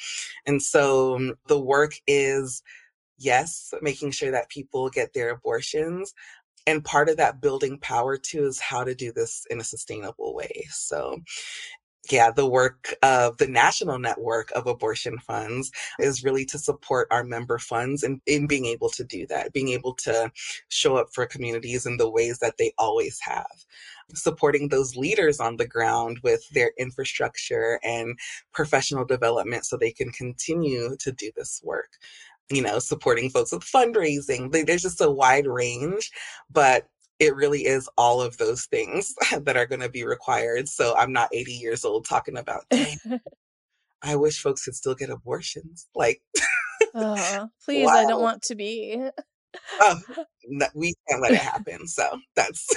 And 0.46 0.62
so 0.62 1.16
um, 1.16 1.34
the 1.48 1.60
work 1.60 1.94
is 2.06 2.62
yes, 3.18 3.74
making 3.82 4.12
sure 4.12 4.32
that 4.32 4.50
people 4.50 4.90
get 4.90 5.14
their 5.14 5.32
abortions, 5.32 6.14
and 6.68 6.86
part 6.86 7.10
of 7.10 7.18
that 7.18 7.42
building 7.42 7.80
power 7.80 8.18
too 8.18 8.46
is 8.46 8.60
how 8.60 8.84
to 8.84 8.94
do 8.94 9.12
this 9.12 9.48
in 9.50 9.60
a 9.60 9.64
sustainable 9.64 10.36
way 10.36 10.68
so 10.72 11.18
yeah, 12.12 12.32
the 12.32 12.48
work 12.48 12.96
of 13.04 13.38
the 13.38 13.48
national 13.48 14.00
network 14.00 14.52
of 14.52 14.68
abortion 14.68 15.18
funds 15.20 15.72
is 16.00 16.24
really 16.24 16.46
to 16.46 16.58
support 16.58 17.08
our 17.12 17.24
member 17.24 17.58
funds 17.58 18.04
and 18.04 18.22
in, 18.26 18.44
in 18.44 18.48
being 18.48 18.66
able 18.66 18.90
to 18.90 19.04
do 19.04 19.28
that, 19.28 19.54
being 19.54 19.70
able 19.70 19.94
to 19.94 20.32
show 20.70 20.96
up 20.96 21.08
for 21.14 21.26
communities 21.26 21.86
in 21.86 21.98
the 21.98 22.10
ways 22.10 22.40
that 22.40 22.58
they 22.58 22.74
always 22.78 23.20
have 23.22 23.66
supporting 24.14 24.70
those 24.70 24.96
leaders 24.96 25.40
on 25.40 25.58
the 25.58 25.68
ground 25.68 26.20
with 26.24 26.48
their 26.52 26.72
infrastructure 26.78 27.80
and 27.84 28.18
professional 28.54 29.06
development 29.06 29.66
so 29.66 29.76
they 29.76 29.92
can 29.92 30.12
continue 30.12 30.96
to 30.98 31.12
do 31.12 31.32
this 31.36 31.62
work. 31.64 31.90
You 32.50 32.62
know, 32.62 32.80
supporting 32.80 33.30
folks 33.30 33.52
with 33.52 33.64
fundraising. 33.64 34.52
There's 34.66 34.82
just 34.82 35.02
a 35.02 35.12
wide 35.12 35.48
range, 35.48 36.12
but 36.50 36.88
it 37.20 37.36
really 37.36 37.66
is 37.66 37.90
all 37.98 38.22
of 38.22 38.38
those 38.38 38.66
things 38.66 39.14
that 39.42 39.58
are 39.58 39.66
going 39.66 39.82
to 39.82 39.90
be 39.90 40.06
required. 40.06 40.68
So 40.68 40.96
I'm 40.96 41.12
not 41.12 41.30
80 41.34 41.54
years 41.54 41.86
old 41.86 42.06
talking 42.06 42.38
about, 42.38 42.66
I 44.04 44.16
wish 44.16 44.42
folks 44.42 44.66
could 44.66 44.76
still 44.76 44.96
get 44.96 45.10
abortions. 45.10 45.88
Like, 45.96 46.22
oh, 46.94 47.48
please, 47.66 47.86
wow. 47.86 47.94
I 47.94 48.06
don't 48.06 48.22
want 48.22 48.44
to 48.44 48.56
be. 48.56 49.02
oh, 49.82 50.00
no, 50.48 50.68
we 50.76 50.94
can't 51.10 51.22
let 51.22 51.32
it 51.32 51.40
happen. 51.40 51.88
So 51.88 52.20
that's. 52.36 52.68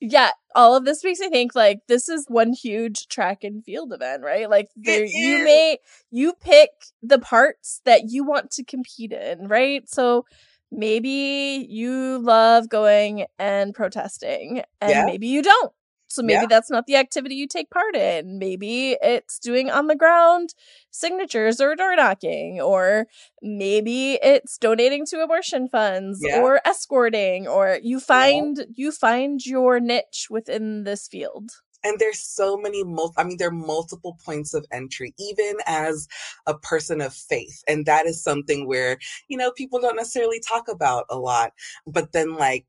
yeah, 0.00 0.30
all 0.58 0.74
of 0.74 0.84
this 0.84 1.04
makes 1.04 1.20
me 1.20 1.30
think 1.30 1.54
like 1.54 1.82
this 1.86 2.08
is 2.08 2.26
one 2.26 2.52
huge 2.52 3.06
track 3.06 3.44
and 3.44 3.64
field 3.64 3.92
event, 3.92 4.24
right? 4.24 4.50
Like 4.50 4.68
there, 4.74 5.04
you 5.04 5.44
may 5.44 5.78
you 6.10 6.32
pick 6.32 6.70
the 7.00 7.20
parts 7.20 7.80
that 7.84 8.10
you 8.10 8.24
want 8.24 8.50
to 8.52 8.64
compete 8.64 9.12
in, 9.12 9.46
right? 9.46 9.88
So 9.88 10.26
maybe 10.72 11.64
you 11.70 12.18
love 12.18 12.68
going 12.68 13.26
and 13.38 13.72
protesting 13.72 14.62
and 14.80 14.90
yeah. 14.90 15.06
maybe 15.06 15.28
you 15.28 15.42
don't. 15.42 15.72
So 16.08 16.22
maybe 16.22 16.40
yeah. 16.40 16.46
that's 16.46 16.70
not 16.70 16.86
the 16.86 16.96
activity 16.96 17.34
you 17.34 17.46
take 17.46 17.70
part 17.70 17.94
in. 17.94 18.38
Maybe 18.38 18.96
it's 19.02 19.38
doing 19.38 19.70
on 19.70 19.86
the 19.86 19.96
ground 19.96 20.54
signatures 20.90 21.60
or 21.60 21.76
door 21.76 21.94
knocking, 21.94 22.60
or 22.60 23.06
maybe 23.42 24.14
it's 24.14 24.58
donating 24.58 25.04
to 25.06 25.22
abortion 25.22 25.68
funds 25.68 26.20
yeah. 26.22 26.40
or 26.40 26.60
escorting, 26.66 27.46
or 27.46 27.78
you 27.82 28.00
find 28.00 28.66
you 28.74 28.90
find 28.90 29.44
your 29.44 29.80
niche 29.80 30.28
within 30.30 30.84
this 30.84 31.06
field 31.06 31.50
and 31.84 31.98
there's 31.98 32.18
so 32.18 32.56
many 32.56 32.82
mul- 32.84 33.14
i 33.16 33.24
mean 33.24 33.36
there 33.38 33.48
are 33.48 33.52
multiple 33.52 34.18
points 34.24 34.54
of 34.54 34.66
entry 34.72 35.14
even 35.18 35.54
as 35.66 36.08
a 36.46 36.58
person 36.58 37.00
of 37.00 37.14
faith 37.14 37.62
and 37.68 37.86
that 37.86 38.06
is 38.06 38.22
something 38.22 38.66
where 38.66 38.98
you 39.28 39.36
know 39.36 39.50
people 39.52 39.80
don't 39.80 39.96
necessarily 39.96 40.40
talk 40.40 40.68
about 40.68 41.04
a 41.08 41.18
lot 41.18 41.52
but 41.86 42.12
then 42.12 42.36
like 42.36 42.66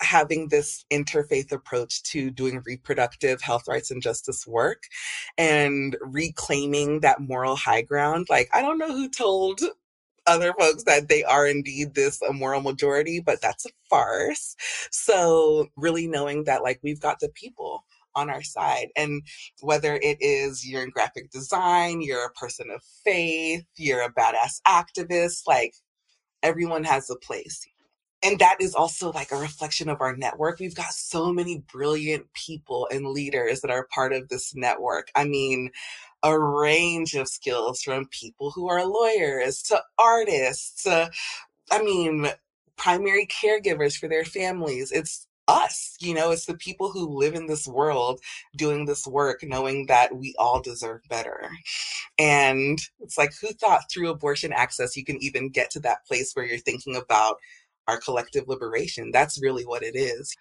having 0.00 0.48
this 0.48 0.84
interfaith 0.90 1.52
approach 1.52 2.02
to 2.02 2.30
doing 2.30 2.62
reproductive 2.64 3.40
health 3.42 3.64
rights 3.68 3.90
and 3.90 4.02
justice 4.02 4.46
work 4.46 4.84
and 5.38 5.96
reclaiming 6.00 7.00
that 7.00 7.20
moral 7.20 7.56
high 7.56 7.82
ground 7.82 8.26
like 8.30 8.48
i 8.54 8.62
don't 8.62 8.78
know 8.78 8.92
who 8.92 9.08
told 9.08 9.60
other 10.26 10.52
folks 10.58 10.84
that 10.84 11.08
they 11.08 11.24
are 11.24 11.46
indeed 11.46 11.94
this 11.94 12.20
moral 12.32 12.60
majority 12.60 13.20
but 13.20 13.40
that's 13.40 13.66
a 13.66 13.70
farce 13.88 14.56
so 14.90 15.66
really 15.76 16.06
knowing 16.06 16.44
that 16.44 16.62
like 16.62 16.78
we've 16.82 17.00
got 17.00 17.20
the 17.20 17.28
people 17.30 17.84
on 18.14 18.30
our 18.30 18.42
side. 18.42 18.88
And 18.96 19.22
whether 19.60 19.94
it 19.94 20.18
is 20.20 20.66
you're 20.66 20.82
in 20.82 20.90
graphic 20.90 21.30
design, 21.30 22.00
you're 22.00 22.26
a 22.26 22.32
person 22.32 22.70
of 22.70 22.82
faith, 23.04 23.64
you're 23.76 24.02
a 24.02 24.12
badass 24.12 24.60
activist, 24.66 25.42
like 25.46 25.74
everyone 26.42 26.84
has 26.84 27.10
a 27.10 27.16
place. 27.16 27.66
And 28.22 28.38
that 28.38 28.56
is 28.60 28.74
also 28.74 29.12
like 29.12 29.32
a 29.32 29.36
reflection 29.36 29.88
of 29.88 30.00
our 30.00 30.14
network. 30.14 30.58
We've 30.58 30.74
got 30.74 30.92
so 30.92 31.32
many 31.32 31.64
brilliant 31.72 32.32
people 32.34 32.86
and 32.90 33.06
leaders 33.06 33.62
that 33.62 33.70
are 33.70 33.88
part 33.90 34.12
of 34.12 34.28
this 34.28 34.54
network. 34.54 35.10
I 35.14 35.24
mean, 35.24 35.70
a 36.22 36.38
range 36.38 37.14
of 37.14 37.28
skills 37.28 37.82
from 37.82 38.06
people 38.06 38.50
who 38.50 38.68
are 38.68 38.84
lawyers 38.84 39.62
to 39.62 39.82
artists 39.98 40.82
to, 40.82 41.10
I 41.70 41.82
mean, 41.82 42.28
primary 42.76 43.26
caregivers 43.26 43.96
for 43.96 44.06
their 44.06 44.24
families. 44.24 44.92
It's 44.92 45.26
us. 45.48 45.96
You 45.98 46.14
know, 46.14 46.30
it's 46.30 46.46
the 46.46 46.54
people 46.54 46.90
who 46.92 47.18
live 47.18 47.34
in 47.34 47.46
this 47.46 47.66
world 47.66 48.20
doing 48.54 48.84
this 48.84 49.06
work, 49.06 49.42
knowing 49.42 49.86
that 49.86 50.14
we 50.14 50.34
all 50.38 50.60
deserve 50.60 51.00
better. 51.08 51.50
And 52.18 52.78
it's 53.00 53.18
like, 53.18 53.32
who 53.40 53.48
thought 53.48 53.90
through 53.90 54.10
abortion 54.10 54.52
access 54.52 54.96
you 54.96 55.04
can 55.04 55.16
even 55.22 55.48
get 55.48 55.70
to 55.70 55.80
that 55.80 56.06
place 56.06 56.32
where 56.34 56.44
you're 56.44 56.58
thinking 56.58 56.96
about 56.96 57.38
our 57.88 57.98
collective 57.98 58.44
liberation? 58.46 59.10
That's 59.12 59.42
really 59.42 59.64
what 59.64 59.82
it 59.82 59.96
is. 59.96 60.34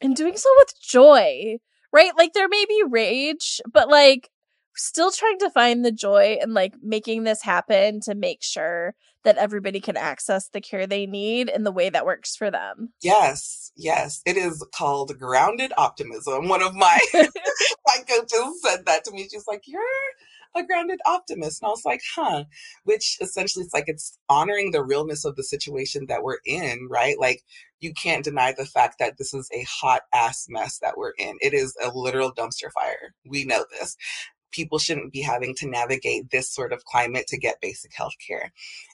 And 0.00 0.16
doing 0.16 0.36
so 0.36 0.48
with 0.56 0.72
joy, 0.80 1.58
right? 1.92 2.12
Like, 2.16 2.32
there 2.32 2.48
may 2.48 2.64
be 2.68 2.82
rage, 2.88 3.60
but 3.72 3.88
like, 3.88 4.30
still 4.76 5.10
trying 5.10 5.38
to 5.38 5.50
find 5.50 5.84
the 5.84 5.92
joy 5.92 6.38
and 6.40 6.54
like 6.54 6.74
making 6.82 7.24
this 7.24 7.42
happen 7.42 8.00
to 8.00 8.14
make 8.14 8.42
sure 8.42 8.94
that 9.24 9.36
everybody 9.36 9.80
can 9.80 9.96
access 9.96 10.48
the 10.48 10.60
care 10.60 10.86
they 10.86 11.06
need 11.06 11.48
in 11.48 11.64
the 11.64 11.72
way 11.72 11.88
that 11.90 12.06
works 12.06 12.34
for 12.34 12.50
them. 12.50 12.92
Yes, 13.02 13.70
yes. 13.76 14.20
It 14.26 14.36
is 14.36 14.66
called 14.74 15.16
grounded 15.18 15.72
optimism. 15.76 16.48
One 16.48 16.62
of 16.62 16.74
my 16.74 16.98
my 17.14 17.98
coaches 18.08 18.60
said 18.62 18.86
that 18.86 19.04
to 19.04 19.12
me. 19.12 19.28
She's 19.30 19.46
like, 19.46 19.62
You're 19.66 19.82
a 20.56 20.64
grounded 20.64 21.00
optimist. 21.06 21.62
And 21.62 21.68
I 21.68 21.70
was 21.70 21.84
like, 21.84 22.02
huh. 22.14 22.44
Which 22.84 23.18
essentially 23.20 23.64
it's 23.64 23.74
like 23.74 23.88
it's 23.88 24.18
honoring 24.28 24.70
the 24.70 24.84
realness 24.84 25.24
of 25.24 25.36
the 25.36 25.44
situation 25.44 26.06
that 26.08 26.22
we're 26.22 26.38
in, 26.44 26.88
right? 26.90 27.18
Like 27.18 27.42
you 27.80 27.92
can't 27.92 28.24
deny 28.24 28.52
the 28.52 28.66
fact 28.66 28.96
that 28.98 29.18
this 29.18 29.34
is 29.34 29.48
a 29.52 29.64
hot 29.68 30.02
ass 30.14 30.46
mess 30.48 30.78
that 30.78 30.96
we're 30.96 31.12
in. 31.18 31.36
It 31.40 31.54
is 31.54 31.76
a 31.82 31.90
literal 31.94 32.32
dumpster 32.32 32.70
fire. 32.72 33.14
We 33.24 33.44
know 33.44 33.64
this 33.70 33.96
people 34.52 34.78
shouldn't 34.78 35.12
be 35.12 35.22
having 35.22 35.54
to 35.56 35.68
navigate 35.68 36.30
this 36.30 36.48
sort 36.48 36.72
of 36.72 36.84
climate 36.84 37.26
to 37.26 37.38
get 37.38 37.60
basic 37.60 37.92
health 37.94 38.12
care 38.24 38.52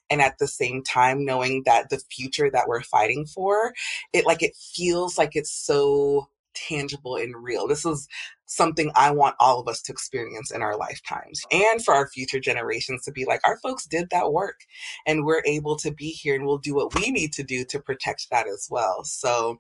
and 0.08 0.22
at 0.22 0.38
the 0.38 0.46
same 0.46 0.82
time 0.82 1.24
knowing 1.24 1.62
that 1.66 1.90
the 1.90 2.00
future 2.10 2.50
that 2.50 2.68
we're 2.68 2.82
fighting 2.82 3.26
for 3.26 3.74
it 4.12 4.24
like 4.24 4.42
it 4.42 4.56
feels 4.56 5.18
like 5.18 5.32
it's 5.34 5.52
so 5.52 6.28
tangible 6.68 7.16
and 7.16 7.34
real 7.42 7.68
this 7.68 7.84
is 7.84 8.08
something 8.46 8.90
i 8.96 9.10
want 9.10 9.34
all 9.38 9.60
of 9.60 9.68
us 9.68 9.82
to 9.82 9.92
experience 9.92 10.50
in 10.50 10.62
our 10.62 10.76
lifetimes 10.76 11.40
and 11.52 11.84
for 11.84 11.94
our 11.94 12.08
future 12.08 12.40
generations 12.40 13.02
to 13.04 13.12
be 13.12 13.24
like 13.26 13.40
our 13.44 13.58
folks 13.58 13.86
did 13.86 14.08
that 14.10 14.32
work 14.32 14.60
and 15.06 15.24
we're 15.24 15.42
able 15.46 15.76
to 15.76 15.92
be 15.92 16.10
here 16.10 16.34
and 16.34 16.46
we'll 16.46 16.58
do 16.58 16.74
what 16.74 16.94
we 16.94 17.10
need 17.10 17.32
to 17.32 17.42
do 17.42 17.64
to 17.64 17.78
protect 17.80 18.26
that 18.30 18.46
as 18.48 18.66
well 18.70 19.04
so 19.04 19.58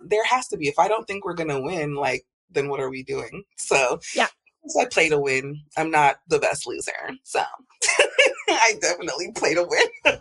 there 0.00 0.24
has 0.24 0.46
to 0.48 0.56
be 0.56 0.68
if 0.68 0.78
i 0.78 0.88
don't 0.88 1.06
think 1.06 1.24
we're 1.24 1.34
going 1.34 1.48
to 1.48 1.60
win 1.60 1.94
like 1.94 2.24
then 2.50 2.68
what 2.68 2.80
are 2.80 2.90
we 2.90 3.02
doing 3.02 3.42
so 3.56 3.98
yeah 4.14 4.28
So 4.68 4.80
I 4.82 4.86
play 4.86 5.08
to 5.08 5.18
win. 5.18 5.60
I'm 5.76 5.90
not 5.90 6.16
the 6.28 6.38
best 6.38 6.66
loser. 6.66 6.92
So 7.24 7.40
I 8.50 8.74
definitely 8.82 9.32
play 9.34 9.54
to 9.54 9.64
win. 9.64 10.18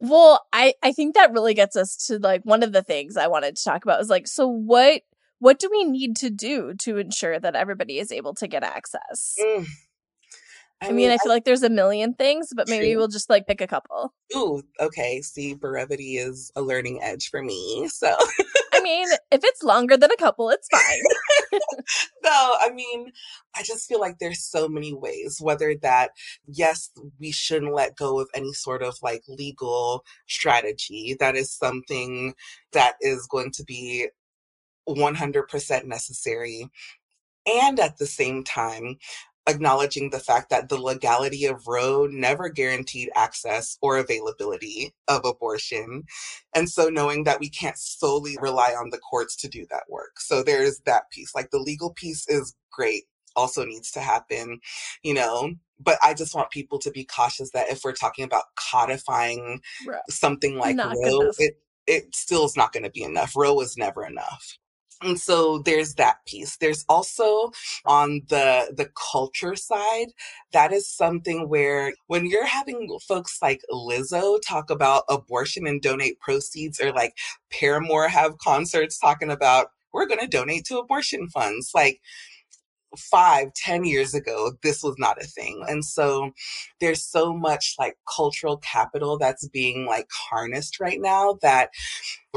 well, 0.00 0.46
I 0.52 0.74
I 0.82 0.92
think 0.92 1.14
that 1.14 1.32
really 1.32 1.54
gets 1.54 1.76
us 1.76 1.96
to 2.06 2.18
like 2.18 2.42
one 2.44 2.62
of 2.62 2.72
the 2.72 2.82
things 2.82 3.16
I 3.16 3.26
wanted 3.28 3.56
to 3.56 3.64
talk 3.64 3.84
about 3.84 4.00
is 4.00 4.08
like 4.08 4.26
so 4.26 4.46
what 4.48 5.02
what 5.44 5.58
do 5.58 5.68
we 5.70 5.84
need 5.84 6.16
to 6.16 6.30
do 6.30 6.72
to 6.78 6.96
ensure 6.96 7.38
that 7.38 7.54
everybody 7.54 7.98
is 7.98 8.10
able 8.10 8.32
to 8.32 8.48
get 8.48 8.62
access? 8.62 9.36
Mm. 9.38 9.66
I, 10.80 10.86
I 10.86 10.88
mean, 10.88 10.96
mean, 10.96 11.10
I 11.10 11.18
feel 11.18 11.32
I, 11.32 11.34
like 11.34 11.44
there's 11.44 11.62
a 11.62 11.68
million 11.68 12.14
things, 12.14 12.48
but 12.56 12.66
maybe 12.66 12.88
true. 12.88 12.96
we'll 12.96 13.08
just 13.08 13.28
like 13.28 13.46
pick 13.46 13.60
a 13.60 13.66
couple. 13.66 14.14
Ooh, 14.34 14.62
okay. 14.80 15.20
See, 15.20 15.52
brevity 15.52 16.16
is 16.16 16.50
a 16.56 16.62
learning 16.62 17.02
edge 17.02 17.28
for 17.28 17.42
me. 17.42 17.88
So 17.88 18.16
I 18.72 18.80
mean, 18.80 19.06
if 19.30 19.44
it's 19.44 19.62
longer 19.62 19.98
than 19.98 20.10
a 20.10 20.16
couple, 20.16 20.48
it's 20.48 20.66
fine. 20.68 21.60
no, 22.24 22.52
I 22.60 22.70
mean, 22.74 23.12
I 23.54 23.62
just 23.62 23.86
feel 23.86 24.00
like 24.00 24.18
there's 24.18 24.42
so 24.42 24.66
many 24.66 24.94
ways, 24.94 25.40
whether 25.42 25.74
that, 25.82 26.12
yes, 26.46 26.90
we 27.20 27.32
shouldn't 27.32 27.74
let 27.74 27.96
go 27.96 28.18
of 28.18 28.28
any 28.34 28.54
sort 28.54 28.82
of 28.82 28.96
like 29.02 29.22
legal 29.28 30.06
strategy. 30.26 31.14
That 31.20 31.36
is 31.36 31.52
something 31.52 32.34
that 32.72 32.94
is 33.02 33.26
going 33.26 33.52
to 33.52 33.64
be 33.64 34.08
100% 34.88 35.84
necessary. 35.84 36.70
And 37.46 37.78
at 37.78 37.98
the 37.98 38.06
same 38.06 38.42
time, 38.44 38.98
acknowledging 39.46 40.10
the 40.10 40.18
fact 40.18 40.50
that 40.50 40.68
the 40.68 40.78
legality 40.78 41.44
of 41.44 41.66
Roe 41.66 42.06
never 42.06 42.48
guaranteed 42.48 43.10
access 43.14 43.76
or 43.82 43.98
availability 43.98 44.94
of 45.08 45.24
abortion. 45.24 46.04
And 46.54 46.68
so 46.70 46.88
knowing 46.88 47.24
that 47.24 47.40
we 47.40 47.50
can't 47.50 47.76
solely 47.76 48.36
rely 48.40 48.70
on 48.70 48.90
the 48.90 48.98
courts 48.98 49.36
to 49.36 49.48
do 49.48 49.66
that 49.70 49.84
work. 49.88 50.18
So 50.20 50.42
there's 50.42 50.80
that 50.86 51.10
piece. 51.10 51.34
Like 51.34 51.50
the 51.50 51.58
legal 51.58 51.92
piece 51.92 52.26
is 52.28 52.54
great, 52.70 53.04
also 53.36 53.64
needs 53.64 53.90
to 53.92 54.00
happen, 54.00 54.60
you 55.02 55.14
know. 55.14 55.54
But 55.78 55.98
I 56.02 56.14
just 56.14 56.34
want 56.34 56.50
people 56.50 56.78
to 56.78 56.90
be 56.90 57.04
cautious 57.04 57.50
that 57.50 57.68
if 57.68 57.82
we're 57.84 57.92
talking 57.92 58.24
about 58.24 58.44
codifying 58.56 59.60
something 60.08 60.56
like 60.56 60.76
not 60.76 60.96
Roe, 61.04 61.32
it 61.38 61.58
it 61.86 62.14
still 62.14 62.46
is 62.46 62.56
not 62.56 62.72
going 62.72 62.84
to 62.84 62.90
be 62.90 63.02
enough. 63.02 63.36
Roe 63.36 63.54
was 63.54 63.76
never 63.76 64.06
enough. 64.06 64.56
And 65.04 65.20
so 65.20 65.58
there's 65.58 65.94
that 65.94 66.24
piece. 66.26 66.56
There's 66.56 66.84
also 66.88 67.50
on 67.84 68.22
the 68.28 68.72
the 68.76 68.90
culture 69.12 69.56
side, 69.56 70.08
that 70.52 70.72
is 70.72 70.88
something 70.88 71.48
where 71.48 71.92
when 72.06 72.26
you're 72.26 72.46
having 72.46 72.88
folks 73.06 73.38
like 73.42 73.62
Lizzo 73.72 74.38
talk 74.46 74.70
about 74.70 75.04
abortion 75.08 75.66
and 75.66 75.82
donate 75.82 76.20
proceeds 76.20 76.80
or 76.80 76.92
like 76.92 77.14
Paramore 77.50 78.08
have 78.08 78.38
concerts 78.38 78.98
talking 78.98 79.30
about 79.30 79.68
we're 79.92 80.06
going 80.06 80.20
to 80.20 80.26
donate 80.26 80.64
to 80.66 80.78
abortion 80.78 81.28
funds, 81.28 81.70
like 81.74 82.00
five, 82.96 83.52
ten 83.54 83.84
years 83.84 84.14
ago, 84.14 84.52
this 84.62 84.82
was 84.82 84.96
not 84.98 85.20
a 85.22 85.26
thing. 85.26 85.64
And 85.68 85.84
so 85.84 86.30
there's 86.80 87.02
so 87.02 87.32
much 87.32 87.74
like 87.78 87.96
cultural 88.14 88.58
capital 88.58 89.18
that's 89.18 89.48
being 89.48 89.86
like 89.86 90.08
harnessed 90.12 90.80
right 90.80 91.00
now 91.00 91.38
that 91.42 91.70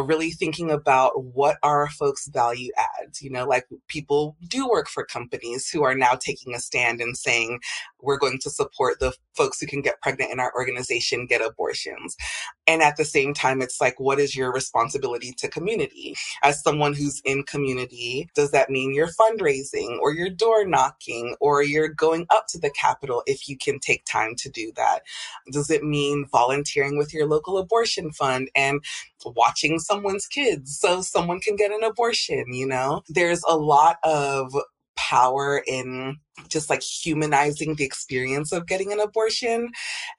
really 0.03 0.31
thinking 0.31 0.71
about 0.71 1.23
what 1.23 1.57
are 1.63 1.89
folks' 1.89 2.27
value 2.27 2.71
adds. 2.77 3.21
You 3.21 3.31
know, 3.31 3.45
like 3.45 3.67
people 3.87 4.35
do 4.47 4.67
work 4.67 4.87
for 4.89 5.05
companies 5.05 5.69
who 5.69 5.83
are 5.83 5.95
now 5.95 6.13
taking 6.13 6.53
a 6.55 6.59
stand 6.59 7.01
and 7.01 7.17
saying, 7.17 7.59
we're 8.01 8.17
going 8.17 8.39
to 8.39 8.49
support 8.49 8.99
the 8.99 9.13
folks 9.35 9.59
who 9.59 9.67
can 9.67 9.81
get 9.81 10.01
pregnant 10.01 10.31
in 10.31 10.39
our 10.39 10.53
organization, 10.55 11.27
get 11.27 11.41
abortions. 11.41 12.15
And 12.65 12.81
at 12.81 12.97
the 12.97 13.05
same 13.05 13.33
time, 13.33 13.61
it's 13.61 13.79
like, 13.79 13.99
what 13.99 14.19
is 14.19 14.35
your 14.35 14.51
responsibility 14.51 15.33
to 15.37 15.47
community? 15.47 16.15
As 16.43 16.61
someone 16.61 16.93
who's 16.93 17.21
in 17.25 17.43
community, 17.43 18.29
does 18.35 18.51
that 18.51 18.69
mean 18.69 18.93
you're 18.93 19.07
fundraising 19.09 19.97
or 19.99 20.13
you're 20.13 20.29
door 20.29 20.65
knocking 20.65 21.35
or 21.39 21.63
you're 21.63 21.87
going 21.87 22.25
up 22.29 22.45
to 22.49 22.59
the 22.59 22.69
Capitol 22.69 23.23
if 23.25 23.47
you 23.47 23.57
can 23.57 23.79
take 23.79 24.05
time 24.05 24.35
to 24.37 24.49
do 24.49 24.71
that? 24.75 25.01
Does 25.51 25.69
it 25.69 25.83
mean 25.83 26.25
volunteering 26.31 26.97
with 26.97 27.13
your 27.13 27.25
local 27.27 27.57
abortion 27.57 28.11
fund 28.11 28.49
and 28.55 28.81
watching 29.25 29.79
someone's 29.79 30.27
kids 30.27 30.77
so 30.79 31.01
someone 31.01 31.39
can 31.39 31.55
get 31.55 31.71
an 31.71 31.83
abortion, 31.83 32.45
you 32.53 32.67
know? 32.67 33.01
There's 33.09 33.43
a 33.47 33.57
lot 33.57 33.97
of 34.03 34.53
power 34.97 35.63
in 35.67 36.17
just 36.49 36.69
like 36.69 36.81
humanizing 36.81 37.75
the 37.75 37.85
experience 37.85 38.51
of 38.51 38.67
getting 38.67 38.91
an 38.91 38.99
abortion 38.99 39.69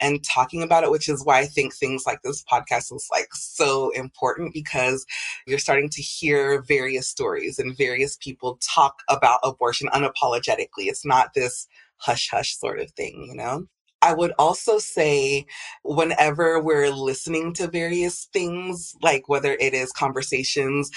and 0.00 0.24
talking 0.24 0.62
about 0.62 0.84
it, 0.84 0.90
which 0.90 1.08
is 1.08 1.24
why 1.24 1.40
I 1.40 1.46
think 1.46 1.74
things 1.74 2.04
like 2.06 2.22
this 2.22 2.42
podcast 2.50 2.92
is 2.94 3.06
like 3.10 3.28
so 3.32 3.90
important 3.90 4.54
because 4.54 5.04
you're 5.46 5.58
starting 5.58 5.90
to 5.90 6.02
hear 6.02 6.62
various 6.62 7.08
stories 7.08 7.58
and 7.58 7.76
various 7.76 8.16
people 8.16 8.58
talk 8.74 9.02
about 9.08 9.40
abortion 9.42 9.88
unapologetically. 9.92 10.86
It's 10.86 11.04
not 11.04 11.34
this 11.34 11.66
hush 11.98 12.28
hush 12.30 12.56
sort 12.56 12.80
of 12.80 12.90
thing, 12.92 13.26
you 13.28 13.36
know? 13.36 13.66
I 14.02 14.14
would 14.14 14.32
also 14.38 14.78
say, 14.78 15.46
whenever 15.84 16.60
we're 16.60 16.90
listening 16.90 17.54
to 17.54 17.68
various 17.68 18.28
things, 18.32 18.94
like 19.02 19.28
whether 19.28 19.54
it 19.54 19.74
is 19.74 19.92
conversations 19.92 20.90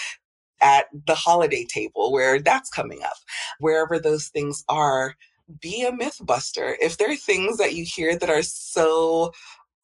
at 0.62 0.86
the 1.08 1.16
holiday 1.16 1.66
table 1.66 2.12
where 2.12 2.40
that's 2.40 2.70
coming 2.70 3.04
up, 3.04 3.18
wherever 3.60 4.00
those 4.00 4.28
things 4.30 4.64
are, 4.70 5.16
be 5.62 5.86
a 5.86 5.92
myth 5.92 6.20
buster. 6.24 6.78
If 6.82 6.98
there 6.98 7.12
are 7.12 7.16
things 7.16 7.58
that 7.58 7.74
you 7.76 7.86
hear 7.86 8.18
that 8.18 8.30
are 8.30 8.44
so 8.44 9.32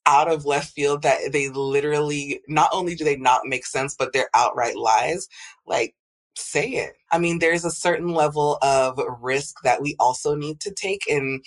out 0.08 0.32
of 0.32 0.46
left 0.46 0.74
field 0.74 1.04
that 1.04 1.32
they 1.34 1.50
literally 1.50 2.42
not 2.48 2.70
only 2.74 2.96
do 2.96 3.06
they 3.06 3.18
not 3.18 3.42
make 3.46 3.66
sense, 3.66 3.96
but 3.98 4.14
they're 4.14 4.30
outright 4.36 4.78
lies, 4.78 5.28
like 5.68 5.96
say 6.38 6.70
it. 6.70 6.94
I 7.12 7.20
mean, 7.20 7.40
there's 7.40 7.66
a 7.66 7.72
certain 7.72 8.10
level 8.14 8.60
of 8.62 9.00
risk 9.22 9.58
that 9.64 9.82
we 9.82 9.96
also 10.00 10.36
need 10.36 10.60
to 10.62 10.72
take 10.74 11.08
in 11.08 11.42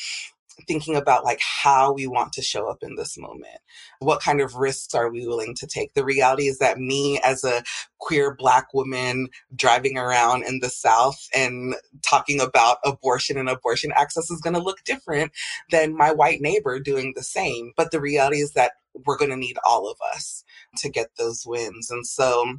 thinking 0.66 0.96
about 0.96 1.24
like 1.24 1.40
how 1.40 1.92
we 1.92 2.06
want 2.06 2.32
to 2.34 2.42
show 2.42 2.68
up 2.68 2.82
in 2.82 2.96
this 2.96 3.18
moment. 3.18 3.58
What 4.00 4.20
kind 4.20 4.40
of 4.40 4.56
risks 4.56 4.94
are 4.94 5.10
we 5.10 5.26
willing 5.26 5.54
to 5.56 5.66
take? 5.66 5.94
The 5.94 6.04
reality 6.04 6.48
is 6.48 6.58
that 6.58 6.78
me 6.78 7.20
as 7.24 7.44
a 7.44 7.62
queer 7.98 8.34
black 8.34 8.72
woman 8.74 9.28
driving 9.54 9.98
around 9.98 10.44
in 10.44 10.60
the 10.60 10.70
South 10.70 11.28
and 11.34 11.74
talking 12.02 12.40
about 12.40 12.78
abortion 12.84 13.38
and 13.38 13.48
abortion 13.48 13.92
access 13.94 14.30
is 14.30 14.40
going 14.40 14.54
to 14.54 14.62
look 14.62 14.82
different 14.84 15.32
than 15.70 15.96
my 15.96 16.12
white 16.12 16.40
neighbor 16.40 16.78
doing 16.78 17.12
the 17.14 17.22
same. 17.22 17.72
But 17.76 17.90
the 17.90 18.00
reality 18.00 18.38
is 18.38 18.52
that 18.52 18.72
we're 19.06 19.16
going 19.16 19.30
to 19.30 19.36
need 19.36 19.56
all 19.64 19.88
of 19.88 19.96
us 20.14 20.44
to 20.78 20.88
get 20.88 21.10
those 21.16 21.44
wins. 21.46 21.90
And 21.90 22.06
so 22.06 22.58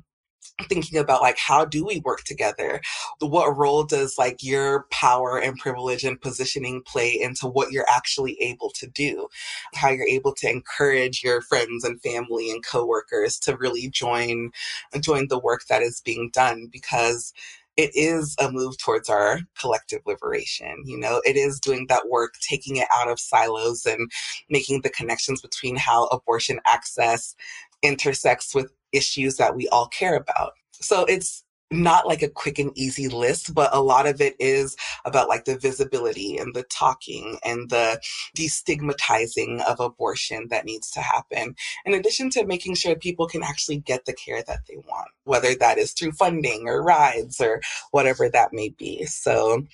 thinking 0.70 1.00
about 1.00 1.22
like 1.22 1.38
how 1.38 1.66
do 1.66 1.86
we 1.86 2.00
work 2.00 2.24
together 2.24 2.82
what 3.20 3.58
role 3.58 3.84
does 3.84 4.18
like 4.18 4.44
your 4.44 4.86
power 4.92 5.40
and 5.40 5.58
privilege 5.58 6.04
and 6.04 6.22
positioning 6.22 6.82
play 6.86 7.20
into 7.20 7.48
what 7.48 7.72
you're 7.72 7.90
actually 7.90 8.38
able 8.42 8.70
to 8.70 8.88
do 8.88 9.28
how 9.74 9.90
you're 9.90 10.08
able 10.08 10.34
to 10.34 10.50
encourage 10.50 11.24
your 11.24 11.42
friends 11.42 11.84
and 11.84 12.02
family 12.02 12.52
and 12.52 12.66
coworkers 12.66 13.40
to 13.40 13.56
really 13.58 13.90
join 13.90 14.52
join 15.00 15.28
the 15.28 15.40
work 15.40 15.62
that 15.68 15.82
is 15.82 16.02
being 16.02 16.30
done 16.34 16.68
because 16.72 17.34
it 17.78 17.92
is 17.96 18.36
a 18.40 18.52
move 18.52 18.78
towards 18.78 19.10
our 19.10 19.40
collective 19.60 20.02
liberation. 20.06 20.84
You 20.86 21.00
know, 21.00 21.22
it 21.26 21.38
is 21.38 21.60
doing 21.60 21.88
that 21.88 22.10
work, 22.10 22.34
taking 22.42 22.76
it 22.76 22.88
out 22.94 23.10
of 23.10 23.20
silos 23.20 23.86
and 23.86 24.12
making 24.50 24.82
the 24.82 24.90
connections 24.90 25.42
between 25.42 25.78
how 25.78 26.06
abortion 26.08 26.60
access 26.68 27.34
intersects 27.82 28.54
with 28.54 28.72
issues 28.92 29.38
that 29.38 29.56
we 29.56 29.68
all 29.70 29.88
care 29.88 30.16
about. 30.16 30.54
So 30.72 31.06
it's 31.06 31.44
not 31.72 32.06
like 32.06 32.22
a 32.22 32.30
quick 32.30 32.60
and 32.60 32.72
easy 32.78 33.08
list, 33.08 33.54
but 33.56 33.74
a 33.74 33.82
lot 33.82 34.06
of 34.06 34.20
it 34.20 34.36
is 34.40 34.76
about 35.06 35.30
like 35.30 35.46
the 35.46 35.58
visibility 35.58 36.38
and 36.38 36.54
the 36.54 36.64
talking 36.64 37.38
and 37.46 37.70
the 37.70 38.00
destigmatizing 38.38 39.62
of 39.64 39.80
abortion 39.80 40.48
that 40.50 40.66
needs 40.66 40.92
to 40.92 41.00
happen. 41.00 41.56
In 41.86 41.94
addition 41.94 42.30
to 42.32 42.46
making 42.46 42.76
sure 42.76 42.96
people 42.96 43.28
can 43.28 43.42
actually 43.42 43.78
get 43.78 44.06
the 44.06 44.14
care 44.14 44.44
that 44.44 44.66
they 44.68 44.78
want, 44.78 45.10
whether 45.24 45.56
that 45.56 45.78
is 45.78 45.94
through 45.94 46.12
funding 46.12 46.68
or 46.68 46.84
rides 46.84 47.40
or 47.40 47.62
whatever 47.92 48.30
that 48.30 48.52
may 48.52 48.70
be. 48.70 49.06
So 49.06 49.66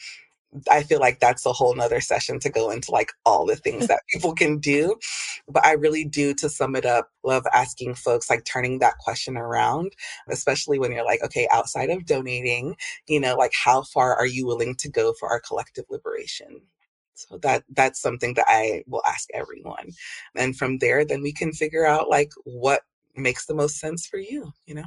I 0.69 0.83
feel 0.83 0.99
like 0.99 1.19
that's 1.19 1.45
a 1.45 1.53
whole 1.53 1.75
nother 1.75 1.99
session 1.99 2.39
to 2.39 2.49
go 2.49 2.71
into 2.71 2.91
like 2.91 3.11
all 3.25 3.45
the 3.45 3.55
things 3.55 3.87
that 3.87 4.01
people 4.13 4.33
can 4.33 4.59
do. 4.59 4.95
But 5.47 5.65
I 5.65 5.73
really 5.73 6.05
do, 6.05 6.33
to 6.35 6.49
sum 6.49 6.75
it 6.75 6.85
up, 6.85 7.09
love 7.23 7.45
asking 7.53 7.95
folks, 7.95 8.29
like 8.29 8.45
turning 8.45 8.79
that 8.79 8.97
question 8.97 9.37
around, 9.37 9.93
especially 10.29 10.79
when 10.79 10.91
you're 10.91 11.05
like, 11.05 11.23
okay, 11.23 11.47
outside 11.51 11.89
of 11.89 12.05
donating, 12.05 12.75
you 13.07 13.19
know, 13.19 13.35
like 13.35 13.53
how 13.53 13.83
far 13.83 14.15
are 14.15 14.25
you 14.25 14.45
willing 14.45 14.75
to 14.75 14.89
go 14.89 15.13
for 15.19 15.29
our 15.29 15.41
collective 15.41 15.85
liberation? 15.89 16.61
So 17.13 17.39
that 17.39 17.63
that's 17.73 17.99
something 17.99 18.35
that 18.35 18.45
I 18.47 18.83
will 18.87 19.01
ask 19.07 19.27
everyone. 19.33 19.91
And 20.35 20.55
from 20.55 20.77
there, 20.77 21.03
then 21.03 21.23
we 21.23 21.33
can 21.33 21.51
figure 21.51 21.85
out 21.85 22.09
like 22.09 22.31
what 22.45 22.81
makes 23.15 23.47
the 23.47 23.55
most 23.55 23.79
sense 23.79 24.05
for 24.05 24.17
you, 24.17 24.53
you 24.65 24.75
know? 24.75 24.85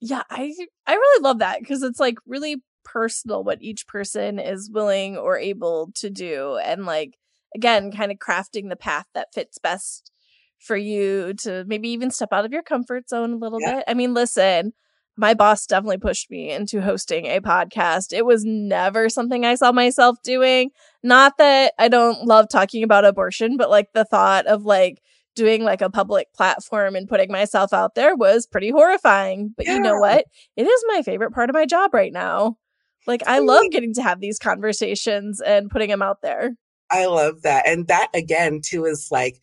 Yeah, 0.00 0.22
I 0.30 0.54
I 0.86 0.94
really 0.94 1.22
love 1.22 1.38
that 1.40 1.60
because 1.60 1.82
it's 1.82 1.98
like 1.98 2.18
really 2.26 2.62
personal 2.90 3.44
what 3.44 3.62
each 3.62 3.86
person 3.86 4.38
is 4.38 4.70
willing 4.72 5.16
or 5.16 5.38
able 5.38 5.90
to 5.94 6.08
do 6.08 6.58
and 6.64 6.86
like 6.86 7.18
again 7.54 7.92
kind 7.92 8.10
of 8.10 8.18
crafting 8.18 8.68
the 8.68 8.76
path 8.76 9.06
that 9.14 9.34
fits 9.34 9.58
best 9.58 10.10
for 10.58 10.76
you 10.76 11.34
to 11.34 11.64
maybe 11.66 11.88
even 11.88 12.10
step 12.10 12.30
out 12.32 12.44
of 12.44 12.52
your 12.52 12.62
comfort 12.62 13.08
zone 13.08 13.32
a 13.32 13.36
little 13.36 13.60
yeah. 13.60 13.76
bit. 13.76 13.84
I 13.86 13.94
mean, 13.94 14.12
listen, 14.12 14.72
my 15.16 15.34
boss 15.34 15.66
definitely 15.66 15.98
pushed 15.98 16.30
me 16.30 16.50
into 16.50 16.80
hosting 16.80 17.26
a 17.26 17.40
podcast. 17.40 18.12
It 18.12 18.24
was 18.24 18.44
never 18.44 19.08
something 19.08 19.44
I 19.44 19.54
saw 19.54 19.72
myself 19.72 20.16
doing. 20.22 20.70
Not 21.02 21.38
that 21.38 21.74
I 21.78 21.88
don't 21.88 22.26
love 22.26 22.48
talking 22.48 22.82
about 22.82 23.04
abortion, 23.04 23.56
but 23.56 23.70
like 23.70 23.88
the 23.94 24.04
thought 24.04 24.46
of 24.46 24.64
like 24.64 25.00
doing 25.34 25.62
like 25.62 25.80
a 25.80 25.90
public 25.90 26.32
platform 26.34 26.96
and 26.96 27.08
putting 27.08 27.30
myself 27.30 27.72
out 27.72 27.94
there 27.94 28.16
was 28.16 28.46
pretty 28.46 28.70
horrifying. 28.70 29.54
But 29.56 29.66
yeah. 29.66 29.74
you 29.74 29.80
know 29.80 29.98
what? 29.98 30.24
It 30.56 30.66
is 30.66 30.84
my 30.88 31.02
favorite 31.02 31.32
part 31.32 31.50
of 31.50 31.54
my 31.54 31.66
job 31.66 31.94
right 31.94 32.12
now. 32.12 32.56
Like 33.06 33.22
I 33.26 33.38
love 33.38 33.70
getting 33.70 33.94
to 33.94 34.02
have 34.02 34.20
these 34.20 34.38
conversations 34.38 35.40
and 35.40 35.70
putting 35.70 35.88
them 35.88 36.02
out 36.02 36.22
there. 36.22 36.54
I 36.90 37.06
love 37.06 37.42
that. 37.42 37.66
And 37.66 37.86
that 37.88 38.08
again 38.14 38.60
too 38.62 38.84
is 38.84 39.08
like 39.10 39.40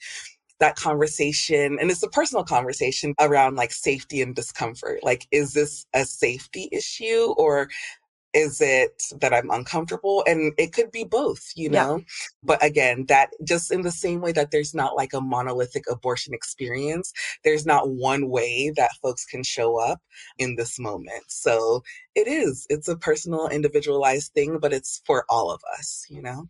that 0.59 0.75
conversation 0.75 1.77
and 1.79 1.91
it's 1.91 2.03
a 2.03 2.09
personal 2.09 2.43
conversation 2.43 3.13
around 3.19 3.55
like 3.55 3.71
safety 3.71 4.21
and 4.21 4.35
discomfort. 4.35 5.03
Like 5.03 5.27
is 5.31 5.53
this 5.53 5.85
a 5.93 6.05
safety 6.05 6.69
issue 6.71 7.33
or 7.37 7.69
is 8.35 8.61
it 8.61 9.01
that 9.21 9.33
I'm 9.33 9.49
uncomfortable? 9.49 10.23
And 10.27 10.53
it 10.57 10.73
could 10.73 10.91
be 10.91 11.05
both, 11.05 11.51
you 11.55 11.69
know? 11.69 11.97
Yeah. 11.97 12.03
But 12.43 12.63
again, 12.63 13.05
that 13.07 13.29
just 13.43 13.71
in 13.71 13.81
the 13.81 13.91
same 13.91 14.21
way 14.21 14.33
that 14.33 14.51
there's 14.51 14.75
not 14.75 14.95
like 14.95 15.13
a 15.13 15.21
monolithic 15.21 15.85
abortion 15.89 16.33
experience, 16.33 17.11
there's 17.43 17.65
not 17.65 17.89
one 17.89 18.29
way 18.29 18.71
that 18.75 18.91
folks 19.01 19.25
can 19.25 19.43
show 19.43 19.79
up 19.79 20.01
in 20.37 20.57
this 20.57 20.77
moment. 20.77 21.23
So 21.29 21.81
it 22.13 22.27
is, 22.27 22.67
it's 22.69 22.89
a 22.89 22.97
personal, 22.97 23.47
individualized 23.47 24.33
thing, 24.33 24.59
but 24.59 24.73
it's 24.73 25.01
for 25.05 25.25
all 25.29 25.49
of 25.49 25.61
us, 25.79 26.05
you 26.09 26.21
know? 26.21 26.49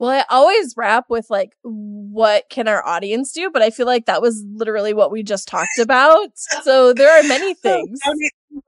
Well, 0.00 0.08
I 0.10 0.24
always 0.30 0.72
wrap 0.78 1.10
with 1.10 1.26
like, 1.28 1.52
what 1.62 2.44
can 2.48 2.68
our 2.68 2.84
audience 2.86 3.32
do? 3.32 3.50
But 3.50 3.60
I 3.60 3.68
feel 3.68 3.84
like 3.84 4.06
that 4.06 4.22
was 4.22 4.42
literally 4.50 4.94
what 4.94 5.12
we 5.12 5.22
just 5.22 5.46
talked 5.46 5.68
about. 5.78 6.30
So 6.62 6.94
there 6.94 7.16
are 7.20 7.22
many 7.22 7.52
things 7.54 8.00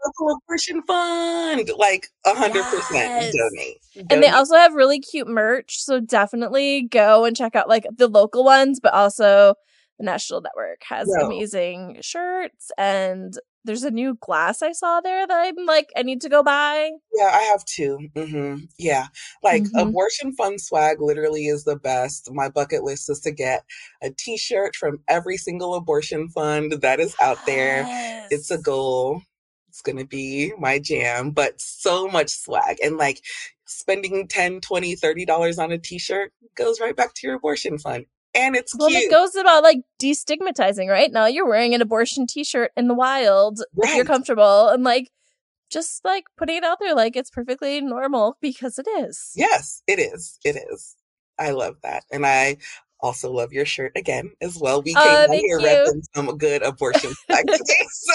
local 0.04 0.36
abortion 0.44 0.82
fund. 0.82 1.70
Like 1.76 2.08
a 2.26 2.34
hundred 2.34 2.64
percent 2.64 3.32
donate. 3.32 3.78
And 4.10 4.22
they 4.22 4.28
also 4.28 4.56
have 4.56 4.74
really 4.74 5.00
cute 5.00 5.26
merch. 5.26 5.78
So 5.80 6.00
definitely 6.00 6.82
go 6.82 7.24
and 7.24 7.34
check 7.34 7.56
out 7.56 7.68
like 7.68 7.86
the 7.96 8.08
local 8.08 8.44
ones, 8.44 8.78
but 8.78 8.92
also 8.92 9.54
the 9.98 10.04
national 10.04 10.42
network 10.42 10.82
has 10.88 11.08
no. 11.08 11.26
amazing 11.26 11.98
shirts 12.02 12.70
and 12.76 13.34
there's 13.64 13.85
a 13.85 13.90
new 13.90 14.16
glass 14.20 14.62
I 14.62 14.72
saw 14.72 15.01
there 15.01 15.27
that 15.27 15.55
I'm 15.59 15.66
like, 15.66 15.90
I 15.96 16.03
need 16.03 16.20
to 16.23 16.29
go 16.29 16.42
buy. 16.42 16.90
Yeah, 17.15 17.31
I 17.33 17.42
have 17.42 17.65
2 17.65 17.98
mm-hmm. 18.15 18.65
Yeah. 18.79 19.06
Like 19.42 19.65
mm-hmm. 19.65 19.88
abortion 19.88 20.33
fund 20.35 20.60
swag 20.60 21.00
literally 21.00 21.46
is 21.46 21.65
the 21.65 21.77
best. 21.77 22.29
My 22.33 22.48
bucket 22.48 22.83
list 22.83 23.10
is 23.10 23.21
to 23.21 23.31
get 23.33 23.65
a 24.02 24.10
t 24.10 24.37
shirt 24.37 24.75
from 24.77 24.98
every 25.08 25.37
single 25.37 25.75
abortion 25.75 26.29
fund 26.29 26.73
that 26.73 27.00
is 27.00 27.15
out 27.21 27.44
there. 27.46 27.83
Yes. 27.83 28.29
It's 28.31 28.50
a 28.50 28.58
goal 28.58 29.23
It's 29.69 29.83
going 29.83 29.98
to 29.98 30.06
be 30.06 30.52
my 30.58 30.79
jam, 30.79 31.31
but 31.31 31.60
so 31.60 32.08
much 32.08 32.31
swag. 32.31 32.79
And 32.83 32.96
like 32.96 33.21
spending 33.67 34.29
10, 34.29 34.60
20, 34.60 34.96
30 34.96 35.25
dollars 35.25 35.58
on 35.58 35.73
a 35.73 35.79
t-shirt 35.79 36.33
goes 36.56 36.81
right 36.81 36.96
back 36.96 37.15
to 37.15 37.27
your 37.27 37.37
abortion 37.37 37.79
fund. 37.79 38.06
And 38.35 38.56
it's 38.56 38.74
well, 38.76 38.88
cute. 38.88 39.02
it 39.02 39.10
goes 39.10 39.35
about 39.37 39.62
like 39.62 39.80
destigmatizing, 40.00 40.88
right? 40.88 41.12
Now 41.12 41.26
you're 41.26 41.48
wearing 41.48 41.74
an 41.74 41.83
abortion 41.83 42.26
t-shirt 42.26 42.72
in 42.76 42.88
the 42.88 42.94
wild 42.94 43.62
if 43.76 43.94
you're 43.94 44.04
comfortable 44.06 44.68
and 44.68 44.83
like 44.83 45.10
just 45.70 46.04
like 46.04 46.24
putting 46.37 46.56
it 46.56 46.64
out 46.64 46.78
there 46.80 46.94
like 46.94 47.16
it's 47.16 47.30
perfectly 47.30 47.80
normal 47.80 48.37
because 48.40 48.78
it 48.78 48.87
is. 48.88 49.33
Yes, 49.35 49.83
it 49.87 49.98
is. 49.98 50.38
It 50.44 50.56
is. 50.70 50.96
I 51.38 51.50
love 51.50 51.76
that. 51.83 52.04
And 52.10 52.24
I 52.24 52.56
also 53.00 53.30
love 53.30 53.52
your 53.52 53.66
shirt 53.66 53.92
again 53.96 54.30
as 54.40 54.58
well. 54.58 54.80
We 54.83 54.94
came 54.94 55.02
oh, 55.04 55.26
thank 55.28 55.44
here 55.44 55.58
you. 55.58 55.66
repping 55.66 56.02
some 56.14 56.38
good 56.38 56.62
abortion 56.62 57.12
swag 57.26 57.46
today. 57.46 57.87
So 57.90 58.14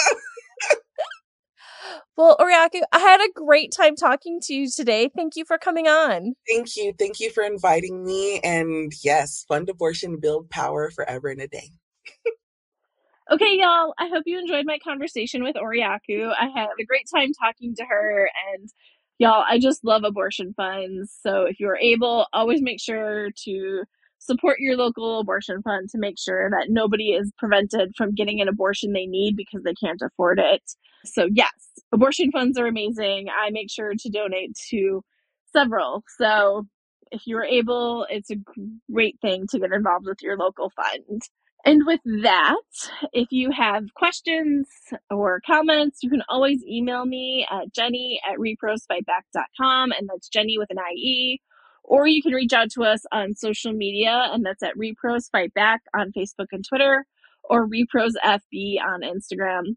Well, 2.18 2.36
Oriaku, 2.40 2.82
I 2.92 2.98
had 2.98 3.20
a 3.20 3.32
great 3.32 3.72
time 3.72 3.94
talking 3.94 4.40
to 4.42 4.54
you 4.54 4.68
today. 4.68 5.08
Thank 5.16 5.36
you 5.36 5.44
for 5.44 5.56
coming 5.56 5.86
on. 5.86 6.34
thank 6.48 6.76
you. 6.76 6.92
Thank 6.98 7.20
you 7.20 7.30
for 7.30 7.44
inviting 7.44 8.04
me. 8.04 8.40
And 8.40 8.92
yes, 9.04 9.44
fund 9.48 9.70
abortion, 9.70 10.18
build 10.18 10.50
power 10.50 10.90
forever 10.90 11.28
and 11.28 11.40
a 11.40 11.46
day. 11.46 11.70
Okay, 13.30 13.58
y'all, 13.60 13.94
I 13.98 14.08
hope 14.08 14.24
you 14.26 14.38
enjoyed 14.38 14.66
my 14.66 14.78
conversation 14.82 15.44
with 15.44 15.56
Oriaku. 15.56 16.32
I 16.32 16.48
had 16.54 16.70
a 16.80 16.84
great 16.84 17.06
time 17.14 17.30
talking 17.34 17.74
to 17.76 17.84
her, 17.84 18.30
and 18.54 18.68
y'all, 19.18 19.44
I 19.46 19.60
just 19.60 19.84
love 19.84 20.02
abortion 20.04 20.54
funds. 20.56 21.16
So 21.22 21.42
if 21.42 21.60
you're 21.60 21.76
able, 21.76 22.26
always 22.32 22.62
make 22.62 22.80
sure 22.80 23.30
to 23.44 23.84
support 24.18 24.58
your 24.60 24.76
local 24.76 25.20
abortion 25.20 25.62
fund 25.62 25.88
to 25.90 25.98
make 25.98 26.18
sure 26.18 26.50
that 26.50 26.66
nobody 26.68 27.10
is 27.10 27.32
prevented 27.38 27.92
from 27.96 28.14
getting 28.14 28.40
an 28.40 28.48
abortion 28.48 28.92
they 28.92 29.06
need 29.06 29.36
because 29.36 29.62
they 29.62 29.74
can't 29.74 30.02
afford 30.02 30.38
it. 30.38 30.62
So, 31.04 31.28
yes, 31.32 31.52
abortion 31.92 32.30
funds 32.32 32.58
are 32.58 32.66
amazing. 32.66 33.28
I 33.28 33.50
make 33.50 33.70
sure 33.70 33.92
to 33.98 34.10
donate 34.10 34.56
to 34.70 35.02
several. 35.52 36.02
So, 36.18 36.66
if 37.10 37.22
you're 37.26 37.44
able, 37.44 38.06
it's 38.10 38.30
a 38.30 38.36
great 38.92 39.18
thing 39.22 39.46
to 39.50 39.58
get 39.58 39.72
involved 39.72 40.06
with 40.06 40.18
your 40.20 40.36
local 40.36 40.70
fund. 40.70 41.22
And 41.64 41.82
with 41.86 42.00
that, 42.22 42.56
if 43.12 43.28
you 43.30 43.50
have 43.50 43.92
questions 43.94 44.68
or 45.10 45.40
comments, 45.46 45.98
you 46.02 46.10
can 46.10 46.22
always 46.28 46.64
email 46.64 47.04
me 47.04 47.46
at 47.50 47.72
jenny 47.74 48.20
at 48.26 48.38
reprosfightback.com, 48.38 49.92
and 49.92 50.08
that's 50.08 50.28
Jenny 50.28 50.56
with 50.58 50.70
an 50.70 50.78
IE. 50.94 51.40
Or 51.88 52.06
you 52.06 52.22
can 52.22 52.32
reach 52.32 52.52
out 52.52 52.70
to 52.72 52.84
us 52.84 53.00
on 53.12 53.34
social 53.34 53.72
media, 53.72 54.28
and 54.30 54.44
that's 54.44 54.62
at 54.62 54.76
Repros 54.76 55.30
Fight 55.32 55.54
Back 55.54 55.80
on 55.96 56.12
Facebook 56.12 56.48
and 56.52 56.62
Twitter, 56.62 57.06
or 57.44 57.66
Repros 57.66 58.12
FB 58.22 58.76
on 58.86 59.00
Instagram. 59.00 59.74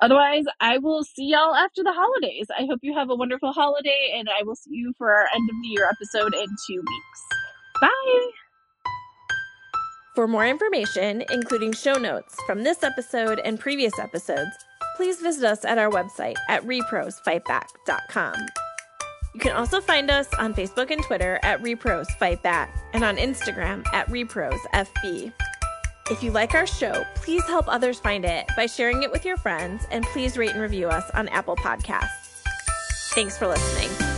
Otherwise, 0.00 0.44
I 0.60 0.76
will 0.76 1.04
see 1.04 1.24
y'all 1.24 1.54
after 1.54 1.82
the 1.82 1.92
holidays. 1.92 2.48
I 2.50 2.66
hope 2.66 2.80
you 2.82 2.94
have 2.94 3.08
a 3.08 3.14
wonderful 3.14 3.52
holiday, 3.52 4.14
and 4.14 4.28
I 4.28 4.42
will 4.42 4.56
see 4.56 4.72
you 4.72 4.92
for 4.98 5.10
our 5.10 5.26
end 5.34 5.48
of 5.48 5.56
the 5.62 5.68
year 5.68 5.88
episode 5.90 6.34
in 6.34 6.48
two 6.66 6.80
weeks. 6.80 7.22
Bye. 7.80 8.30
For 10.14 10.28
more 10.28 10.46
information, 10.46 11.24
including 11.32 11.72
show 11.72 11.94
notes 11.94 12.36
from 12.46 12.62
this 12.62 12.82
episode 12.82 13.40
and 13.40 13.58
previous 13.58 13.98
episodes, 13.98 14.50
please 14.96 15.20
visit 15.20 15.44
us 15.44 15.64
at 15.64 15.78
our 15.78 15.90
website 15.90 16.36
at 16.48 16.62
reprosfightback.com. 16.64 18.34
You 19.34 19.40
can 19.40 19.52
also 19.52 19.80
find 19.80 20.10
us 20.10 20.32
on 20.38 20.54
Facebook 20.54 20.92
and 20.92 21.02
Twitter 21.02 21.40
at 21.42 21.60
Repros 21.60 22.06
Fight 22.18 22.42
Back 22.42 22.72
and 22.92 23.02
on 23.02 23.16
Instagram 23.16 23.84
at 23.92 24.06
ReprosFB. 24.08 25.32
If 26.10 26.22
you 26.22 26.30
like 26.30 26.54
our 26.54 26.66
show, 26.66 27.04
please 27.16 27.44
help 27.46 27.66
others 27.66 27.98
find 27.98 28.24
it 28.24 28.46
by 28.56 28.66
sharing 28.66 29.02
it 29.02 29.10
with 29.10 29.24
your 29.24 29.36
friends 29.36 29.86
and 29.90 30.04
please 30.06 30.38
rate 30.38 30.50
and 30.50 30.60
review 30.60 30.88
us 30.88 31.10
on 31.14 31.28
Apple 31.28 31.56
Podcasts. 31.56 32.42
Thanks 33.14 33.36
for 33.36 33.48
listening. 33.48 34.13